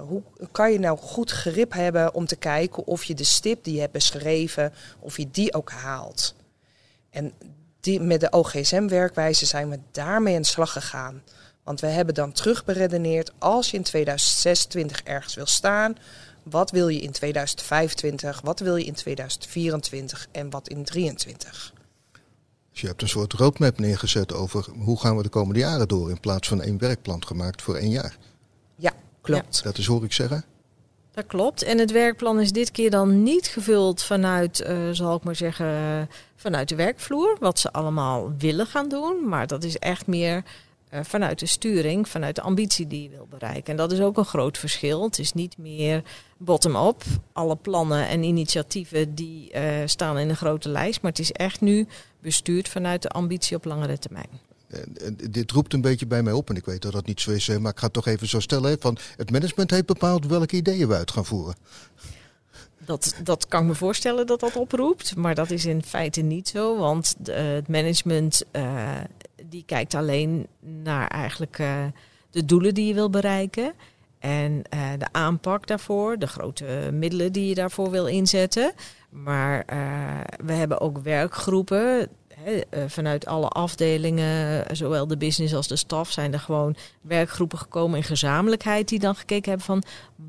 hoe 0.09 0.23
kan 0.53 0.73
je 0.73 0.79
nou 0.79 0.99
goed 0.99 1.31
grip 1.31 1.73
hebben 1.73 2.15
om 2.15 2.27
te 2.27 2.37
kijken 2.37 2.87
of 2.87 3.05
je 3.05 3.15
de 3.15 3.25
stip 3.25 3.65
die 3.65 3.75
je 3.75 3.81
hebt 3.81 3.93
beschreven, 3.93 4.73
of 4.99 5.17
je 5.17 5.31
die 5.31 5.55
ook 5.55 5.71
haalt. 5.71 6.35
En 7.11 7.33
die, 7.81 8.01
met 8.01 8.21
de 8.21 8.31
OGSM-werkwijze 8.31 9.47
zijn 9.47 9.71
we 9.71 9.79
daarmee 9.91 10.35
aan 10.35 10.43
de 10.43 10.49
slag 10.49 10.73
gegaan. 10.73 11.23
Want 11.63 11.81
we 11.81 11.87
hebben 11.87 12.15
dan 12.15 12.33
terugberedeneerd, 12.33 13.33
als 13.39 13.71
je 13.71 13.77
in 13.77 13.83
2026 13.83 15.03
ergens 15.03 15.35
wil 15.35 15.47
staan, 15.47 15.97
wat 16.43 16.71
wil 16.71 16.89
je 16.89 17.01
in 17.01 17.13
2025, 17.13 18.41
wat 18.41 18.61
wil 18.61 18.77
je 18.77 18.85
in 18.85 18.95
2024 18.95 20.27
en 20.33 20.51
wat 20.51 20.69
in 20.69 20.85
2023. 20.85 21.73
Dus 22.71 22.81
je 22.81 22.87
hebt 22.87 23.03
een 23.03 23.09
soort 23.09 23.33
roadmap 23.33 23.79
neergezet 23.79 24.35
over 24.35 24.67
hoe 24.79 25.01
gaan 25.01 25.17
we 25.17 25.23
de 25.23 25.29
komende 25.29 25.61
jaren 25.61 25.89
door 25.89 26.11
in 26.11 26.21
plaats 26.21 26.49
van 26.49 26.63
één 26.63 26.79
werkplan 26.79 27.27
gemaakt 27.27 27.63
voor 27.63 27.77
één 27.77 27.91
jaar. 27.91 28.17
Ja, 28.77 28.93
klopt. 29.21 29.63
Dat 29.63 29.79
is 29.79 29.87
hoor 29.87 30.05
ik 30.05 30.13
zeggen. 30.13 30.45
Dat 31.13 31.27
klopt. 31.27 31.63
En 31.63 31.79
het 31.79 31.91
werkplan 31.91 32.41
is 32.41 32.53
dit 32.53 32.71
keer 32.71 32.91
dan 32.91 33.23
niet 33.23 33.47
gevuld 33.47 34.03
vanuit, 34.03 34.61
uh, 34.61 34.91
zal 34.91 35.17
ik 35.17 35.23
maar 35.23 35.37
zeggen, 35.37 36.09
vanuit 36.37 36.69
de 36.69 36.75
werkvloer. 36.75 37.37
Wat 37.41 37.59
ze 37.59 37.73
allemaal 37.73 38.33
willen 38.39 38.67
gaan 38.67 38.89
doen. 38.89 39.29
Maar 39.29 39.47
dat 39.47 39.65
is 39.65 39.79
echt 39.79 40.07
meer 40.07 40.45
uh, 40.95 41.01
vanuit 41.03 41.39
de 41.39 41.47
sturing, 41.47 42.09
vanuit 42.09 42.35
de 42.35 42.43
ambitie 42.43 42.87
die 42.87 43.03
je 43.03 43.09
wil 43.09 43.27
bereiken. 43.31 43.71
En 43.71 43.77
dat 43.77 43.93
is 43.93 44.01
ook 44.01 44.17
een 44.17 44.25
groot 44.25 44.59
verschil. 44.59 45.05
Het 45.05 45.19
is 45.19 45.33
niet 45.33 45.59
meer 45.59 46.03
bottom-up. 46.37 47.03
Alle 47.33 47.57
plannen 47.57 48.09
en 48.09 48.23
initiatieven 48.23 49.15
die 49.15 49.53
uh, 49.55 49.63
staan 49.85 50.19
in 50.19 50.29
een 50.29 50.37
grote 50.37 50.69
lijst. 50.69 51.03
Maar 51.03 51.11
het 51.11 51.21
is 51.21 51.33
echt 51.33 51.61
nu 51.61 51.87
bestuurd 52.21 52.69
vanuit 52.69 53.03
de 53.03 53.09
ambitie 53.09 53.57
op 53.57 53.65
langere 53.65 53.99
termijn. 53.99 54.29
Dit 55.31 55.51
roept 55.51 55.73
een 55.73 55.81
beetje 55.81 56.07
bij 56.07 56.23
mij 56.23 56.33
op, 56.33 56.51
en 56.51 56.57
ik 56.57 56.65
weet 56.65 56.83
dat 56.83 56.93
dat 56.93 57.07
niet 57.07 57.21
zo 57.21 57.31
is, 57.31 57.49
maar 57.49 57.73
ik 57.73 57.79
ga 57.79 57.85
het 57.85 57.93
toch 57.93 58.07
even 58.07 58.29
zo 58.29 58.41
stellen. 58.41 58.77
Van 58.81 58.99
het 59.17 59.31
management 59.31 59.71
heeft 59.71 59.87
bepaald 59.87 60.27
welke 60.27 60.57
ideeën 60.57 60.89
we 60.89 60.95
uit 60.95 61.11
gaan 61.11 61.25
voeren. 61.25 61.55
Dat, 62.91 63.15
dat 63.23 63.49
kan 63.49 63.63
ik 63.63 63.69
me 63.69 63.75
voorstellen 63.75 64.27
dat 64.27 64.41
dat 64.41 64.57
oproept, 64.57 65.17
maar 65.17 65.35
dat 65.35 65.51
is 65.51 65.65
in 65.65 65.83
feite 65.83 66.21
niet 66.21 66.49
zo, 66.49 66.77
want 66.77 67.15
de, 67.19 67.33
het 67.33 67.69
management 67.69 68.43
uh, 68.53 68.91
die 69.45 69.63
kijkt 69.67 69.95
alleen 69.95 70.47
naar 70.83 71.09
eigenlijk 71.09 71.59
uh, 71.59 71.85
de 72.31 72.45
doelen 72.45 72.75
die 72.75 72.87
je 72.87 72.95
wil 72.95 73.11
bereiken 73.11 73.73
en 74.19 74.63
de 74.99 75.07
aanpak 75.13 75.67
daarvoor, 75.67 76.19
de 76.19 76.27
grote 76.27 76.91
middelen 76.93 77.33
die 77.33 77.49
je 77.49 77.55
daarvoor 77.55 77.91
wil 77.91 78.07
inzetten. 78.07 78.73
Maar 79.11 79.65
we 80.45 80.53
hebben 80.53 80.81
ook 80.81 80.99
werkgroepen 80.99 82.09
eh, 82.45 82.83
vanuit 82.87 83.27
alle 83.27 83.49
afdelingen, 83.49 84.65
zowel 84.77 85.07
de 85.07 85.17
business 85.17 85.55
als 85.55 85.69
de 85.69 85.77
staf, 85.77 86.11
zijn 86.11 86.33
er 86.33 86.41
gewoon 86.41 86.77
werkgroepen 87.01 87.59
gekomen 87.59 87.97
in 87.97 88.05
gezamenlijkheid 88.05 88.89
die 88.89 88.99
dan 88.99 89.15
gekeken 89.15 89.49
hebben 89.49 89.67
van 89.67 89.83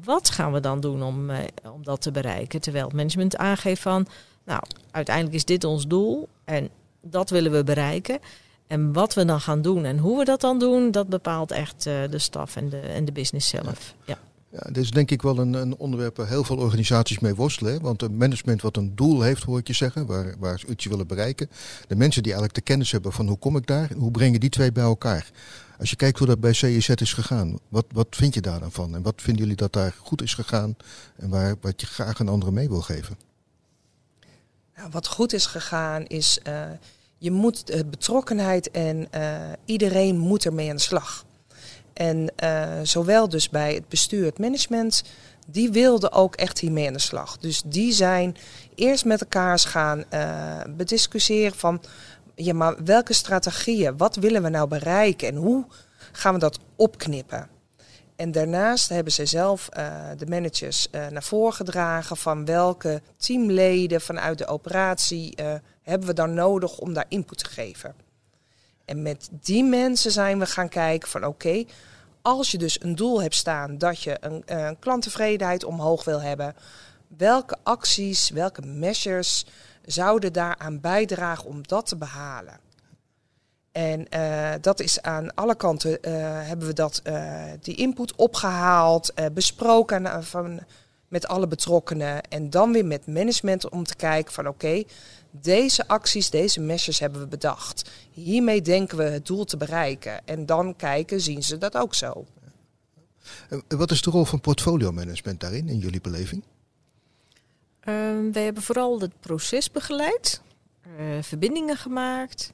wat 0.04 0.30
gaan 0.30 0.54
we 0.54 0.60
dan 0.60 0.80
doen 0.80 1.04
om, 1.04 1.30
uh, 1.30 1.38
om 1.74 1.84
dat 1.84 2.02
te 2.02 2.12
bereiken. 2.12 2.62
Terwijl 2.62 2.86
het 2.86 2.96
management 2.96 3.38
aangeeft 3.38 3.82
van, 3.82 4.08
nou, 4.46 4.62
uiteindelijk 4.92 5.36
is 5.36 5.46
dit 5.46 5.64
ons 5.64 5.88
doel 5.88 6.30
en 6.46 6.70
dat 7.02 7.30
willen 7.30 7.52
we 7.52 7.64
bereiken. 7.64 8.20
En 8.68 8.94
wat 8.94 9.14
we 9.14 9.26
dan 9.26 9.42
gaan 9.42 9.62
doen 9.62 9.86
en 9.86 9.98
hoe 9.98 10.18
we 10.18 10.26
dat 10.26 10.42
dan 10.42 10.60
doen, 10.60 10.92
dat 10.92 11.08
bepaalt 11.08 11.52
echt 11.52 11.84
de 11.84 12.20
staf 12.20 12.56
en 12.56 12.70
de, 12.70 12.80
en 12.80 13.06
de 13.06 13.12
business 13.12 13.50
zelf. 13.50 13.96
ja. 14.06 14.18
Ja, 14.52 14.60
dit 14.72 14.84
is 14.84 14.92
denk 14.92 15.12
ik 15.12 15.22
wel 15.22 15.38
een, 15.38 15.54
een 15.54 15.78
onderwerp 15.78 16.18
waar 16.18 16.28
heel 16.28 16.44
veel 16.44 16.58
organisaties 16.58 17.20
mee 17.20 17.36
worstelen. 17.36 17.82
Want 17.82 18.02
een 18.02 18.18
management 18.18 18.62
wat 18.62 18.78
een 18.78 18.96
doel 18.96 19.22
heeft, 19.22 19.44
hoor 19.44 19.60
ik 19.60 19.68
je 19.68 19.74
zeggen, 19.74 20.06
waar, 20.06 20.36
waar 20.40 20.60
ze 20.60 20.68
iets 20.68 20.86
willen 20.86 21.08
bereiken. 21.08 21.50
De 21.88 21.96
mensen 21.96 22.24
die 22.24 22.32
eigenlijk 22.32 22.66
de 22.66 22.72
kennis 22.72 22.92
hebben 22.92 23.12
van 23.12 23.28
hoe 23.28 23.38
kom 23.38 23.58
ik 23.58 23.68
daar, 23.68 23.92
hoe 23.98 24.12
breng 24.12 24.34
je 24.34 24.40
die 24.40 24.50
twee 24.50 24.72
bij 24.72 24.84
elkaar. 24.84 25.32
Als 25.80 25.90
je 25.90 25.96
kijkt 25.96 26.18
hoe 26.18 26.28
dat 26.28 26.40
bij 26.40 26.54
CEZ 26.54 26.90
is 26.90 27.14
gegaan, 27.14 27.60
wat, 27.70 27.86
wat 27.92 28.08
vind 28.10 28.34
je 28.34 28.42
daar 28.42 28.60
dan 28.60 28.72
van? 28.72 28.96
En 28.96 29.02
wat 29.02 29.22
vinden 29.22 29.42
jullie 29.42 29.58
dat 29.58 29.74
daar 29.74 29.96
goed 29.98 30.22
is 30.22 30.34
gegaan 30.34 30.76
en 31.16 31.30
waar, 31.30 31.56
wat 31.62 31.82
je 31.82 31.88
graag 31.88 32.20
een 32.20 32.30
andere 32.30 32.52
mee 32.52 32.70
wil 32.70 32.82
geven? 32.82 33.18
Nou, 34.76 34.90
wat 34.92 35.08
goed 35.08 35.34
is 35.34 35.46
gegaan 35.46 36.06
is, 36.06 36.40
uh, 36.48 36.64
je 37.18 37.32
moet 37.32 37.68
de 37.68 37.86
betrokkenheid 37.86 38.72
en 38.72 39.08
uh, 39.16 39.52
iedereen 39.66 40.18
moet 40.18 40.46
ermee 40.46 40.70
aan 40.70 40.76
de 40.76 40.82
slag. 40.82 41.26
En 41.94 42.32
uh, 42.44 42.68
zowel 42.84 43.30
dus 43.30 43.50
bij 43.50 43.74
het 43.74 43.88
bestuur, 43.88 44.26
het 44.26 44.40
management, 44.40 45.04
die 45.48 45.72
wilden 45.72 46.12
ook 46.12 46.36
echt 46.36 46.60
hiermee 46.60 46.88
aan 46.88 46.94
de 46.94 47.00
slag. 47.00 47.38
Dus 47.38 47.62
die 47.66 47.94
zijn 47.94 48.38
eerst 48.76 49.06
met 49.06 49.22
elkaar 49.22 49.60
gaan 49.60 50.04
uh, 50.14 50.62
bediscussiëren 50.70 51.58
van, 51.58 51.82
ja 52.36 52.54
maar 52.54 52.84
welke 52.84 53.14
strategieën, 53.14 53.98
wat 53.98 54.16
willen 54.16 54.44
we 54.44 54.50
nou 54.50 54.68
bereiken 54.68 55.28
en 55.28 55.36
hoe 55.36 55.66
gaan 56.12 56.34
we 56.34 56.40
dat 56.40 56.60
opknippen? 56.76 57.50
En 58.16 58.32
daarnaast 58.32 58.90
hebben 58.90 59.14
ze 59.14 59.26
zelf 59.26 59.70
uh, 59.78 59.94
de 60.18 60.26
managers 60.26 60.88
naar 61.10 61.24
voren 61.24 61.54
gedragen 61.54 62.18
van 62.18 62.46
welke 62.46 63.02
teamleden 63.18 64.02
vanuit 64.02 64.38
de 64.38 64.48
operatie 64.48 65.36
hebben 65.82 66.08
we 66.08 66.14
dan 66.14 66.34
nodig 66.34 66.78
om 66.78 66.94
daar 66.94 67.06
input 67.08 67.38
te 67.38 67.46
geven. 67.46 67.96
En 68.92 69.02
met 69.02 69.30
die 69.32 69.64
mensen 69.64 70.12
zijn 70.12 70.40
we 70.40 70.46
gaan 70.46 70.70
kijken 70.70 71.10
van 71.10 71.26
oké, 71.26 71.66
als 72.22 72.52
je 72.52 72.58
dus 72.58 72.84
een 72.84 72.96
doel 72.96 73.22
hebt 73.22 73.36
staan 73.36 73.78
dat 73.78 74.02
je 74.02 74.18
een, 74.20 74.44
een 74.46 74.80
klanttevredenheid 74.80 75.64
omhoog 75.64 76.04
wil 76.04 76.22
hebben, 76.22 76.56
welke 77.18 77.58
acties, 77.64 78.30
welke 78.30 78.62
measures 78.62 79.46
zouden 79.86 80.34
daaraan 80.34 80.80
bijdragen 80.80 81.46
om 81.46 81.68
dat 81.68 81.86
te 81.86 81.96
behalen? 81.96 82.60
En 83.72 84.06
uh, 84.14 84.52
dat 84.62 84.80
is 84.80 85.02
aan 85.02 85.34
alle 85.34 85.56
kanten 85.56 85.92
uh, 85.92 86.12
hebben 86.48 86.68
we 86.68 86.74
dat, 86.74 87.02
die 87.62 87.76
input 87.76 88.16
opgehaald, 88.16 89.14
besproken 89.34 90.24
van, 90.24 90.60
met 91.08 91.28
alle 91.28 91.48
betrokkenen. 91.48 92.22
En 92.22 92.50
dan 92.50 92.72
weer 92.72 92.86
met 92.86 93.08
management 93.08 93.70
om 93.70 93.84
te 93.84 93.96
kijken 93.96 94.34
van 94.34 94.48
oké, 94.48 94.84
deze 95.32 95.88
acties, 95.88 96.30
deze 96.30 96.60
measures 96.60 97.00
hebben 97.00 97.22
we 97.22 97.28
bedacht. 97.28 97.90
Hiermee 98.12 98.62
denken 98.62 98.98
we 98.98 99.04
het 99.04 99.26
doel 99.26 99.46
te 99.46 99.58
bereiken. 99.58 100.28
En 100.28 100.46
dan 100.46 100.76
kijken, 100.76 101.22
zien 101.22 101.44
ze 101.44 101.58
dat 101.58 101.78
ook 101.78 101.96
zo. 101.96 102.26
En 103.68 103.78
wat 103.78 103.92
is 103.92 104.02
de 104.02 104.10
rol 104.10 104.26
van 104.26 104.42
portfolio 104.42 104.92
management 104.92 105.40
daarin, 105.40 105.70
in 105.70 105.78
jullie 105.78 106.02
beleving? 106.02 106.44
Uh, 106.44 107.96
wij 108.32 108.44
hebben 108.44 108.64
vooral 108.64 109.00
het 109.00 109.20
proces 109.20 109.72
begeleid, 109.72 110.42
uh, 111.00 111.22
verbindingen 111.22 111.78
gemaakt, 111.78 112.54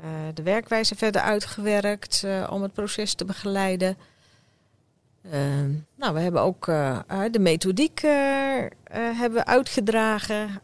uh, 0.00 0.06
de 0.34 0.42
werkwijze 0.42 0.94
verder 0.94 1.20
uitgewerkt 1.20 2.22
uh, 2.24 2.48
om 2.50 2.62
het 2.62 2.72
proces 2.72 3.14
te 3.14 3.24
begeleiden. 3.24 3.96
Ehm, 5.30 5.70
nou, 5.96 6.14
we 6.14 6.20
hebben 6.20 6.42
ook 6.42 6.66
uh, 6.66 6.98
de 7.30 7.38
methodiek 7.38 8.02
uh, 8.02 8.10
hebben 8.92 9.46
uitgedragen, 9.46 10.60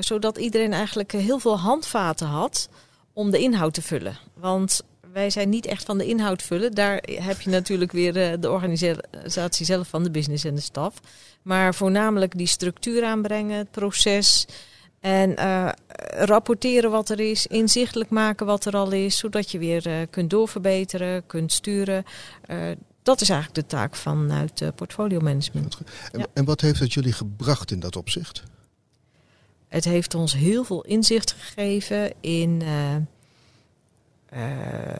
zodat 0.00 0.38
iedereen 0.38 0.72
eigenlijk 0.72 1.12
heel 1.12 1.38
veel 1.38 1.58
handvaten 1.58 2.26
had 2.26 2.68
om 3.12 3.30
de 3.30 3.38
inhoud 3.38 3.74
te 3.74 3.82
vullen. 3.82 4.18
Want 4.34 4.82
wij 5.12 5.30
zijn 5.30 5.48
niet 5.48 5.66
echt 5.66 5.84
van 5.84 5.98
de 5.98 6.06
inhoud 6.06 6.42
vullen. 6.42 6.72
Daar 6.72 7.02
heb 7.04 7.40
je 7.40 7.50
natuurlijk 7.50 7.92
weer 7.92 8.40
de 8.40 8.50
organisatie 8.50 9.66
zelf 9.66 9.88
van 9.88 10.02
de 10.02 10.10
business 10.10 10.44
en 10.44 10.54
de 10.54 10.60
staf. 10.60 10.94
Maar 11.42 11.74
voornamelijk 11.74 12.38
die 12.38 12.46
structuur 12.46 13.04
aanbrengen, 13.04 13.58
het 13.58 13.70
proces. 13.70 14.46
En 15.00 15.34
rapporteren 16.18 16.90
wat 16.90 17.08
er 17.08 17.20
is, 17.20 17.46
inzichtelijk 17.46 18.10
maken 18.10 18.46
wat 18.46 18.64
er 18.64 18.76
al 18.76 18.90
is, 18.90 19.18
zodat 19.18 19.50
je 19.50 19.58
weer 19.58 20.06
kunt 20.10 20.30
doorverbeteren, 20.30 21.26
kunt 21.26 21.52
sturen 21.52 22.04
dat 23.02 23.20
is 23.20 23.28
eigenlijk 23.28 23.60
de 23.60 23.76
taak 23.76 23.94
vanuit 23.96 24.60
uh, 24.60 24.68
portfolio 24.74 25.20
management. 25.20 25.78
En, 26.12 26.18
ja. 26.18 26.26
en, 26.32 26.44
wat 26.44 26.60
heeft 26.60 26.80
het 26.80 26.92
jullie 26.92 27.12
gebracht 27.12 27.70
in 27.70 27.80
dat 27.80 27.96
opzicht? 27.96 28.42
Het 29.68 29.84
heeft 29.84 30.14
ons 30.14 30.32
heel 30.32 30.64
veel 30.64 30.82
inzicht 30.82 31.32
gegeven 31.32 32.12
in 32.20 32.60
uh, 32.62 32.96
uh, 34.32 34.98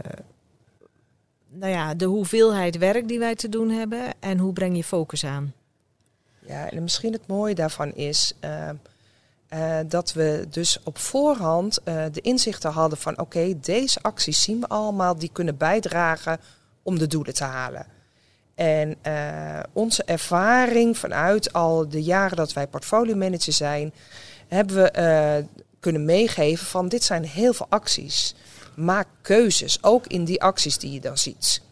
nou 1.49 1.73
ja, 1.73 1.95
de 1.95 2.05
hoeveelheid 2.05 2.79
werk 2.79 3.09
die 3.09 3.19
wij 3.19 3.35
te 3.35 3.49
doen 3.49 3.71
hebben 3.71 4.15
en 4.21 4.39
hoe 4.39 4.53
breng 4.53 4.77
je 4.77 4.85
focus 4.85 5.25
aan. 5.25 5.53
Ja, 6.47 6.71
en 6.71 6.83
misschien 6.83 7.13
het 7.13 7.27
mooie 7.27 7.55
daarvan 7.55 7.95
is 7.95 8.35
dat 9.87 10.13
we 10.13 10.47
dus 10.51 10.79
op 10.85 10.99
voorhand 10.99 11.79
de 11.85 12.21
inzichten 12.21 12.71
hadden 12.71 12.99
van 12.99 13.13
oké, 13.13 13.23
okay, 13.23 13.59
deze 13.61 14.03
acties 14.03 14.43
zien 14.43 14.61
we 14.61 14.69
allemaal, 14.69 15.19
die 15.19 15.31
kunnen 15.33 15.57
bijdragen 15.57 16.41
om 16.91 16.99
de 16.99 17.07
doelen 17.07 17.35
te 17.35 17.45
halen. 17.45 17.87
En 18.55 18.97
uh, 19.07 19.61
onze 19.73 20.05
ervaring 20.05 20.99
vanuit 20.99 21.53
al 21.53 21.89
de 21.89 22.03
jaren 22.03 22.37
dat 22.37 22.53
wij 22.53 22.67
portfolio 22.67 23.15
manager 23.15 23.53
zijn, 23.53 23.93
hebben 24.49 24.77
we 24.77 24.93
uh, 24.99 25.47
kunnen 25.81 26.05
meegeven 26.05 26.67
van 26.67 26.89
dit 26.89 27.03
zijn 27.03 27.25
heel 27.25 27.53
veel 27.53 27.67
acties. 27.69 28.35
Maak 28.75 29.07
keuzes, 29.23 29.83
ook 29.83 30.07
in 30.07 30.25
die 30.25 30.43
acties 30.43 30.79
die 30.79 30.93
je 30.93 31.01
dan 31.01 31.19
ziet. 31.19 31.63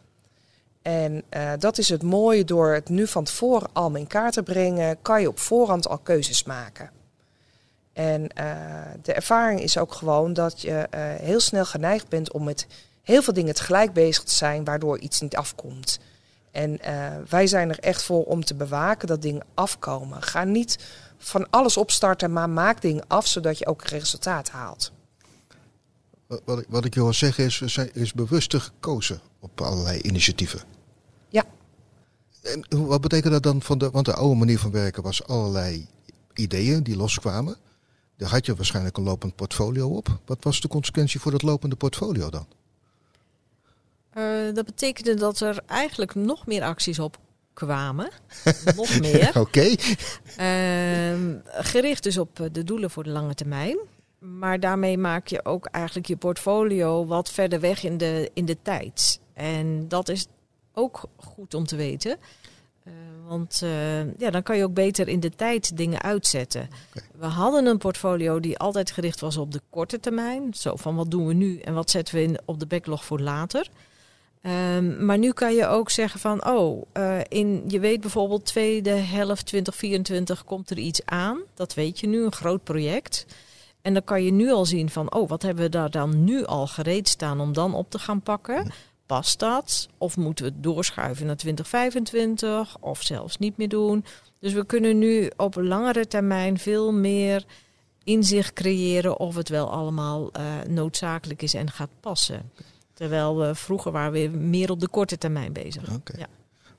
En 0.82 1.22
uh, 1.36 1.52
dat 1.58 1.78
is 1.78 1.88
het 1.88 2.02
mooie 2.02 2.44
door 2.44 2.72
het 2.72 2.88
nu 2.88 3.06
van 3.06 3.24
tevoren 3.24 3.68
al 3.72 3.94
in 3.94 4.06
kaart 4.06 4.32
te 4.32 4.42
brengen, 4.42 5.02
kan 5.02 5.20
je 5.20 5.28
op 5.28 5.38
voorhand 5.38 5.88
al 5.88 5.98
keuzes 5.98 6.44
maken. 6.44 6.90
En 7.92 8.28
de 9.02 9.12
ervaring 9.12 9.60
is 9.60 9.78
ook 9.78 9.92
gewoon 9.92 10.32
dat 10.32 10.60
je 10.60 10.88
heel 11.20 11.40
snel 11.40 11.64
geneigd 11.64 12.08
bent 12.08 12.32
om 12.32 12.44
met 12.44 12.66
heel 13.08 13.22
veel 13.22 13.32
dingen 13.32 13.54
tegelijk 13.54 13.92
bezig 13.92 14.22
te 14.24 14.34
zijn, 14.34 14.64
waardoor 14.64 14.98
iets 14.98 15.20
niet 15.20 15.36
afkomt. 15.36 15.98
En 16.50 16.78
uh, 16.88 17.16
wij 17.28 17.46
zijn 17.46 17.68
er 17.68 17.78
echt 17.78 18.02
voor 18.02 18.24
om 18.24 18.44
te 18.44 18.54
bewaken 18.54 19.08
dat 19.08 19.22
dingen 19.22 19.44
afkomen. 19.54 20.22
Ga 20.22 20.44
niet 20.44 20.78
van 21.18 21.50
alles 21.50 21.76
opstarten, 21.76 22.32
maar 22.32 22.50
maak 22.50 22.80
dingen 22.82 23.04
af 23.06 23.26
zodat 23.26 23.58
je 23.58 23.66
ook 23.66 23.84
resultaat 23.84 24.48
haalt. 24.50 24.92
Wat 26.44 26.58
ik, 26.58 26.66
wat 26.68 26.84
ik 26.84 26.94
je 26.94 27.00
wil 27.02 27.12
zeggen 27.12 27.44
is, 27.44 27.60
er 27.60 27.70
zijn- 27.70 27.94
is 27.94 28.12
bewuster 28.12 28.60
gekozen 28.60 29.20
op 29.40 29.60
allerlei 29.60 30.00
initiatieven. 30.00 30.60
Ja. 31.28 31.44
En 32.42 32.64
wat 32.86 33.00
betekent 33.00 33.32
dat 33.32 33.42
dan? 33.42 33.62
Van 33.62 33.78
de, 33.78 33.90
want 33.90 34.06
de 34.06 34.14
oude 34.14 34.34
manier 34.34 34.58
van 34.58 34.70
werken 34.70 35.02
was 35.02 35.26
allerlei 35.26 35.86
ideeën 36.34 36.82
die 36.82 36.96
loskwamen. 36.96 37.56
Daar 38.16 38.30
had 38.30 38.46
je 38.46 38.54
waarschijnlijk 38.54 38.96
een 38.96 39.02
lopend 39.04 39.34
portfolio 39.36 39.88
op. 39.88 40.18
Wat 40.24 40.44
was 40.44 40.60
de 40.60 40.68
consequentie 40.68 41.20
voor 41.20 41.32
dat 41.32 41.42
lopende 41.42 41.76
portfolio 41.76 42.30
dan? 42.30 42.46
Eh, 44.18 44.54
dat 44.54 44.64
betekende 44.64 45.14
dat 45.14 45.40
er 45.40 45.60
eigenlijk 45.66 46.14
nog 46.14 46.46
meer 46.46 46.62
acties 46.62 46.98
op 46.98 47.18
kwamen. 47.52 48.10
nog 48.76 49.00
meer. 49.00 49.40
Oké. 49.40 49.74
Ehm, 50.36 51.36
gericht 51.44 52.02
dus 52.02 52.18
op 52.18 52.40
eh, 52.40 52.46
de 52.52 52.64
doelen 52.64 52.90
voor 52.90 53.04
de 53.04 53.10
lange 53.10 53.34
termijn. 53.34 53.78
Maar 54.18 54.60
daarmee 54.60 54.98
maak 54.98 55.26
je 55.26 55.44
ook 55.44 55.66
eigenlijk 55.66 56.06
je 56.06 56.16
portfolio 56.16 57.06
wat 57.06 57.30
verder 57.30 57.60
weg 57.60 57.84
in 57.84 57.96
de, 57.96 58.30
in 58.34 58.44
de 58.44 58.56
tijd. 58.62 59.20
En 59.32 59.88
dat 59.88 60.08
is 60.08 60.26
ook 60.72 61.04
goed 61.16 61.54
om 61.54 61.66
te 61.66 61.76
weten. 61.76 62.16
Eh, 62.84 62.92
want 63.26 63.62
ja, 64.18 64.30
dan 64.30 64.42
kan 64.42 64.56
je 64.56 64.64
ook 64.64 64.74
beter 64.74 65.08
in 65.08 65.20
de 65.20 65.30
tijd 65.30 65.76
dingen 65.76 66.02
uitzetten. 66.02 66.68
We 67.18 67.26
hadden 67.26 67.66
een 67.66 67.78
portfolio 67.78 68.40
die 68.40 68.58
altijd 68.58 68.90
gericht 68.90 69.20
was 69.20 69.36
op 69.36 69.52
de 69.52 69.60
korte 69.70 70.00
termijn. 70.00 70.54
Zo 70.54 70.76
van 70.76 70.96
wat 70.96 71.10
doen 71.10 71.26
we 71.26 71.34
nu 71.34 71.58
en 71.58 71.74
wat 71.74 71.90
zetten 71.90 72.14
we 72.14 72.22
in, 72.22 72.38
op 72.44 72.60
de 72.60 72.66
backlog 72.66 73.04
voor 73.04 73.20
later. 73.20 73.70
Ehm, 74.42 75.04
maar 75.04 75.18
nu 75.18 75.32
kan 75.32 75.54
je 75.54 75.66
ook 75.66 75.90
zeggen 75.90 76.20
van, 76.20 76.46
oh, 76.46 76.82
eh, 76.92 77.18
in, 77.28 77.64
je 77.66 77.80
weet 77.80 78.00
bijvoorbeeld 78.00 78.44
tweede 78.44 78.90
helft 78.90 79.46
2024 79.46 80.44
komt 80.44 80.70
er 80.70 80.78
iets 80.78 81.00
aan. 81.04 81.38
Dat 81.54 81.74
weet 81.74 82.00
je 82.00 82.06
nu, 82.06 82.24
een 82.24 82.32
groot 82.32 82.64
project. 82.64 83.26
En 83.82 83.92
dan 83.92 84.04
kan 84.04 84.24
je 84.24 84.32
nu 84.32 84.52
al 84.52 84.64
zien 84.64 84.90
van, 84.90 85.14
oh, 85.14 85.28
wat 85.28 85.42
hebben 85.42 85.64
we 85.64 85.70
daar 85.70 85.90
dan 85.90 86.24
nu 86.24 86.44
al 86.44 86.66
gereed 86.66 87.08
staan 87.08 87.40
om 87.40 87.52
dan 87.52 87.74
op 87.74 87.90
te 87.90 87.98
gaan 87.98 88.22
pakken? 88.22 88.72
Past 89.06 89.38
dat? 89.38 89.88
Of 89.98 90.16
moeten 90.16 90.44
we 90.44 90.50
het 90.50 90.62
doorschuiven 90.62 91.26
naar 91.26 91.36
2025? 91.36 92.76
Of 92.80 93.02
zelfs 93.02 93.38
niet 93.38 93.56
meer 93.56 93.68
doen? 93.68 94.04
Dus 94.40 94.52
we 94.52 94.66
kunnen 94.66 94.98
nu 94.98 95.30
op 95.36 95.54
langere 95.54 96.06
termijn 96.06 96.58
veel 96.58 96.92
meer 96.92 97.44
inzicht 98.04 98.52
creëren 98.52 99.18
of 99.18 99.34
het 99.34 99.48
wel 99.48 99.70
allemaal 99.70 100.32
eh, 100.32 100.44
noodzakelijk 100.68 101.42
is 101.42 101.54
en 101.54 101.70
gaat 101.70 101.90
passen. 102.00 102.50
Terwijl 102.98 103.36
we 103.38 103.54
vroeger 103.54 103.92
waren 103.92 104.12
we 104.12 104.38
meer 104.38 104.70
op 104.70 104.80
de 104.80 104.88
korte 104.88 105.18
termijn 105.18 105.52
bezig. 105.52 105.90
Ja. 106.16 106.26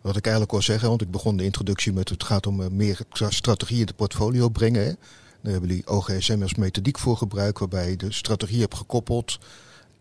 Wat 0.02 0.16
ik 0.16 0.24
eigenlijk 0.24 0.52
wil 0.52 0.62
zeggen, 0.62 0.90
want 0.90 1.02
ik 1.02 1.12
begon 1.12 1.38
de 1.38 1.44
introductie 1.44 1.94
met 1.94 2.10
het 2.10 2.24
gaat 2.24 2.48
om 2.48 2.62
eh, 2.62 2.70
meer 2.70 3.00
stra- 3.10 3.30
strategie 3.30 3.80
in 3.80 3.86
het 3.86 3.96
portfolio 3.96 4.50
brengen. 4.50 4.82
Hè. 4.82 4.94
Daar 5.42 5.52
hebben 5.52 5.70
jullie 5.70 5.88
OGSM 5.88 6.42
als 6.42 6.56
methodiek 6.56 7.00
voor 7.00 7.18
gebruikt, 7.18 7.60
waarbij 7.60 7.90
je 7.90 7.96
de 7.96 8.12
strategie 8.12 8.60
hebt 8.60 8.76
gekoppeld, 8.76 9.40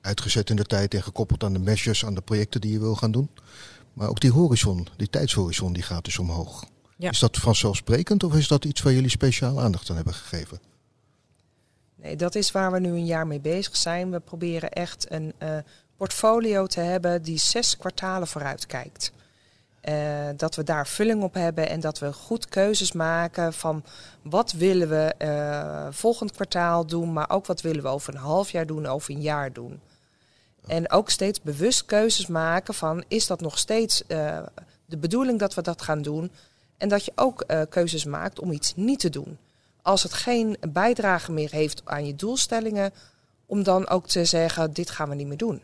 uitgezet 0.00 0.50
in 0.50 0.56
de 0.56 0.64
tijd 0.64 0.94
en 0.94 1.02
gekoppeld 1.02 1.44
aan 1.44 1.52
de 1.52 1.58
measures, 1.58 2.04
aan 2.04 2.14
de 2.14 2.20
projecten 2.20 2.60
die 2.60 2.72
je 2.72 2.78
wil 2.78 2.94
gaan 2.94 3.10
doen. 3.10 3.28
Maar 3.92 4.08
ook 4.08 4.20
die 4.20 4.32
horizon, 4.32 4.86
die 4.96 5.10
tijdshorizon, 5.10 5.72
die 5.72 5.82
gaat 5.82 6.04
dus 6.04 6.18
omhoog. 6.18 6.64
Ja. 6.96 7.10
Is 7.10 7.18
dat 7.18 7.36
vanzelfsprekend 7.36 8.24
of 8.24 8.34
is 8.34 8.48
dat 8.48 8.64
iets 8.64 8.82
waar 8.82 8.92
jullie 8.92 9.10
speciaal 9.10 9.60
aandacht 9.60 9.90
aan 9.90 9.96
hebben 9.96 10.14
gegeven? 10.14 10.60
Nee, 11.94 12.16
dat 12.16 12.34
is 12.34 12.50
waar 12.50 12.72
we 12.72 12.80
nu 12.80 12.88
een 12.88 13.06
jaar 13.06 13.26
mee 13.26 13.40
bezig 13.40 13.76
zijn. 13.76 14.10
We 14.10 14.20
proberen 14.20 14.70
echt 14.70 15.10
een 15.10 15.32
eh, 15.38 15.58
portfolio 15.98 16.66
te 16.66 16.80
hebben 16.80 17.22
die 17.22 17.38
zes 17.38 17.76
kwartalen 17.76 18.28
vooruit 18.28 18.66
kijkt. 18.66 19.12
Eh, 19.80 20.28
dat 20.36 20.54
we 20.54 20.62
daar 20.62 20.86
vulling 20.86 21.22
op 21.22 21.34
hebben 21.34 21.68
en 21.68 21.80
dat 21.80 21.98
we 21.98 22.12
goed 22.12 22.48
keuzes 22.48 22.92
maken 22.92 23.52
van 23.52 23.84
wat 24.22 24.52
willen 24.52 24.88
we 24.88 25.14
eh, 25.18 25.86
volgend 25.90 26.32
kwartaal 26.32 26.86
doen, 26.86 27.12
maar 27.12 27.30
ook 27.30 27.46
wat 27.46 27.60
willen 27.60 27.82
we 27.82 27.88
over 27.88 28.14
een 28.14 28.20
half 28.20 28.50
jaar 28.50 28.66
doen, 28.66 28.86
over 28.86 29.14
een 29.14 29.20
jaar 29.20 29.52
doen. 29.52 29.80
En 30.66 30.90
ook 30.90 31.10
steeds 31.10 31.40
bewust 31.40 31.84
keuzes 31.84 32.26
maken 32.26 32.74
van 32.74 33.04
is 33.08 33.26
dat 33.26 33.40
nog 33.40 33.58
steeds 33.58 34.06
eh, 34.06 34.38
de 34.84 34.96
bedoeling 34.96 35.38
dat 35.38 35.54
we 35.54 35.62
dat 35.62 35.82
gaan 35.82 36.02
doen. 36.02 36.30
En 36.76 36.88
dat 36.88 37.04
je 37.04 37.12
ook 37.14 37.44
keuzes 37.68 38.04
maakt 38.04 38.40
om 38.40 38.52
iets 38.52 38.72
niet 38.76 39.00
te 39.00 39.10
doen. 39.10 39.38
Als 39.82 40.02
het 40.02 40.12
geen 40.12 40.56
bijdrage 40.68 41.32
meer 41.32 41.50
heeft 41.50 41.82
aan 41.84 42.06
je 42.06 42.14
doelstellingen, 42.14 42.92
om 43.46 43.62
dan 43.62 43.88
ook 43.88 44.06
te 44.06 44.24
zeggen 44.24 44.72
dit 44.72 44.90
gaan 44.90 45.08
we 45.08 45.14
niet 45.14 45.26
meer 45.26 45.36
doen. 45.36 45.62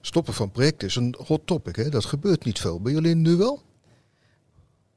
Stoppen 0.00 0.34
van 0.34 0.50
projecten 0.50 0.88
is 0.88 0.96
een 0.96 1.14
hot 1.26 1.46
topic, 1.46 1.76
hè? 1.76 1.88
dat 1.88 2.04
gebeurt 2.04 2.44
niet 2.44 2.60
veel. 2.60 2.80
Bij 2.80 2.92
jullie 2.92 3.14
nu 3.14 3.36
wel? 3.36 3.62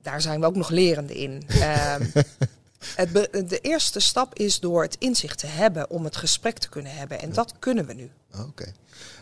daar 0.06 0.22
zijn 0.22 0.40
we 0.40 0.46
ook 0.46 0.56
nog 0.56 0.70
lerende 0.70 1.14
in. 1.14 1.44
Ehm, 1.48 2.06
het 3.02 3.14
de 3.50 3.60
eerste 3.62 4.00
stap 4.00 4.36
is 4.36 4.60
door 4.60 4.82
het 4.82 4.96
inzicht 5.00 5.40
te 5.40 5.48
hebben 5.48 5.90
om 5.90 6.04
het 6.04 6.16
gesprek 6.16 6.58
te 6.58 6.70
kunnen 6.70 6.96
hebben. 6.96 7.22
En 7.22 7.34
dat 7.34 7.54
kunnen 7.60 7.86
we 7.86 7.94
nu. 7.94 8.12
Ah, 8.32 8.48
Oké. 8.48 8.72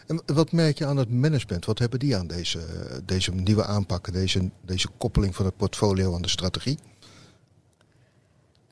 En 0.07 0.21
wat 0.25 0.51
merk 0.51 0.77
je 0.77 0.85
aan 0.85 0.97
het 0.97 1.09
management? 1.09 1.65
Wat 1.65 1.79
hebben 1.79 1.99
die 1.99 2.17
aan 2.17 2.27
deze, 2.27 2.59
deze 3.05 3.31
nieuwe 3.31 3.65
aanpakken, 3.65 4.13
deze, 4.13 4.49
deze 4.61 4.87
koppeling 4.97 5.35
van 5.35 5.45
het 5.45 5.57
portfolio 5.57 6.15
aan 6.15 6.21
de 6.21 6.29
strategie? 6.29 6.77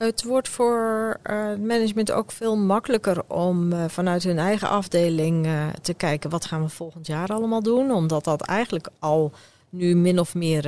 Het 0.02 0.24
wordt 0.24 0.50
voor 0.50 1.18
eh, 1.24 1.48
het 1.48 1.62
management 1.64 2.12
ook 2.12 2.32
veel 2.32 2.58
makkelijker 2.58 3.24
om 3.28 3.74
eh, 3.74 3.84
vanuit 3.88 4.24
hun 4.24 4.38
eigen 4.38 4.70
afdeling 4.70 5.46
eh, 5.46 5.68
te 5.82 5.94
kijken 5.94 6.30
wat 6.30 6.46
gaan 6.46 6.62
we 6.62 6.70
volgend 6.70 7.08
jaar 7.08 7.28
allemaal 7.28 7.62
doen. 7.62 7.92
Omdat 7.92 8.24
dat 8.24 8.42
eigenlijk 8.42 8.88
al 9.00 9.32
nu 9.70 9.96
min 9.96 10.20
of 10.20 10.36
meer 10.36 10.66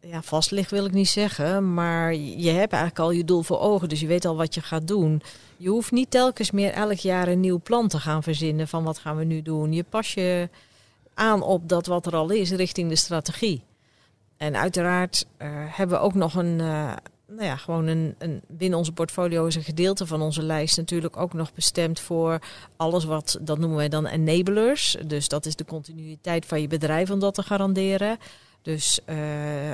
ja, 0.00 0.22
vast 0.22 0.50
ligt, 0.50 0.70
wil 0.70 0.84
ik 0.84 0.92
niet 0.92 1.08
zeggen. 1.08 1.74
Maar 1.74 2.14
je 2.14 2.50
hebt 2.50 2.72
eigenlijk 2.72 2.98
al 2.98 3.10
je 3.10 3.24
doel 3.24 3.42
voor 3.42 3.58
ogen, 3.58 3.88
dus 3.88 4.00
je 4.00 4.06
weet 4.06 4.24
al 4.24 4.36
wat 4.36 4.54
je 4.54 4.60
gaat 4.60 4.88
doen. 4.88 5.22
Je 5.56 5.68
hoeft 5.68 5.92
niet 5.92 6.10
telkens 6.10 6.50
meer 6.50 6.72
elk 6.72 6.98
jaar 6.98 7.28
een 7.28 7.40
nieuw 7.40 7.60
plan 7.62 7.88
te 7.88 7.98
gaan 7.98 8.22
verzinnen 8.22 8.68
van 8.68 8.84
wat 8.84 8.98
gaan 8.98 9.16
we 9.16 9.24
nu 9.24 9.42
doen. 9.42 9.72
Je 9.72 9.84
pas 9.88 10.14
je 10.14 10.48
aan 11.14 11.42
op 11.42 11.68
dat 11.68 11.86
wat 11.86 12.06
er 12.06 12.16
al 12.16 12.30
is 12.30 12.50
richting 12.50 12.88
de 12.88 12.96
strategie. 12.96 13.62
En 14.36 14.56
uiteraard 14.56 15.26
hebben 15.68 15.98
we 15.98 16.04
ook 16.04 16.14
nog 16.14 16.34
een, 16.34 16.60
nou 17.26 17.44
ja, 17.44 17.56
gewoon 17.56 17.86
een, 17.86 18.14
een, 18.18 18.42
binnen 18.48 18.78
onze 18.78 18.92
portfolio 18.92 19.46
is 19.46 19.54
een 19.54 19.62
gedeelte 19.62 20.06
van 20.06 20.22
onze 20.22 20.42
lijst 20.42 20.76
natuurlijk 20.76 21.16
ook 21.16 21.32
nog 21.32 21.52
bestemd 21.52 22.00
voor 22.00 22.38
alles 22.76 23.04
wat, 23.04 23.38
dat 23.40 23.58
noemen 23.58 23.76
wij 23.76 23.88
dan 23.88 24.06
enablers. 24.06 24.96
Dus 25.06 25.28
dat 25.28 25.46
is 25.46 25.56
de 25.56 25.64
continuïteit 25.64 26.46
van 26.46 26.60
je 26.60 26.68
bedrijf 26.68 27.10
om 27.10 27.18
dat 27.18 27.34
te 27.34 27.42
garanderen. 27.42 28.18
Dus 28.62 29.00
eh, 29.04 29.16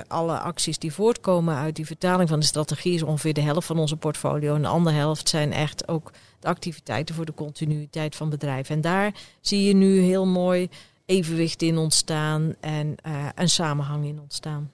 alle 0.07 0.39
acties 0.39 0.79
die 0.79 0.93
voortkomen 0.93 1.55
uit 1.55 1.77
die 1.77 1.87
vertaling 1.87 2.29
van 2.29 2.41
de 2.41 2.47
strategie 2.47 2.95
is 2.95 3.03
ongeveer 3.03 3.35
de 3.35 3.41
helft 3.41 3.67
van 3.67 3.79
onze 3.79 3.97
portfolio. 3.97 4.55
En 4.55 4.63
de 4.63 4.69
andere 4.69 4.97
helft 4.97 5.29
zijn 5.29 5.53
echt 5.53 5.89
ook 5.89 6.13
de 6.41 6.49
activiteiten 6.49 7.15
voor 7.15 7.25
de 7.25 7.35
continuïteit 7.35 8.17
van 8.17 8.31
bedrijven. 8.31 8.75
En 8.75 8.81
daar 8.81 9.15
zie 9.41 9.65
je 9.65 9.75
nu 9.75 10.01
heel 10.01 10.27
mooi 10.27 10.69
evenwicht 11.07 11.63
in 11.63 11.79
ontstaan 11.79 12.55
en 12.61 12.95
eh, 13.03 13.27
een 13.35 13.49
samenhang 13.49 14.05
in 14.05 14.21
ontstaan. 14.21 14.71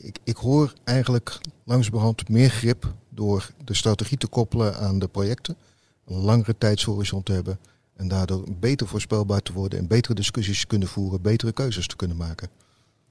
Ik, 0.00 0.18
ik 0.24 0.36
hoor 0.36 0.72
eigenlijk 0.84 1.38
langzamerhand 1.64 2.28
meer 2.28 2.50
grip 2.50 2.92
door 3.08 3.50
de 3.64 3.74
strategie 3.74 4.18
te 4.18 4.26
koppelen 4.26 4.76
aan 4.76 4.98
de 4.98 5.08
projecten. 5.08 5.56
Een 6.06 6.16
langere 6.16 6.58
tijdshorizon 6.58 7.22
te 7.22 7.32
hebben. 7.32 7.58
En 7.96 8.08
daardoor 8.08 8.44
beter 8.58 8.88
voorspelbaar 8.88 9.40
te 9.40 9.52
worden 9.52 9.78
en 9.78 9.86
betere 9.86 10.14
discussies 10.14 10.60
te 10.60 10.66
kunnen 10.66 10.88
voeren, 10.88 11.22
betere 11.22 11.52
keuzes 11.52 11.86
te 11.86 11.96
kunnen 11.96 12.16
maken. 12.16 12.48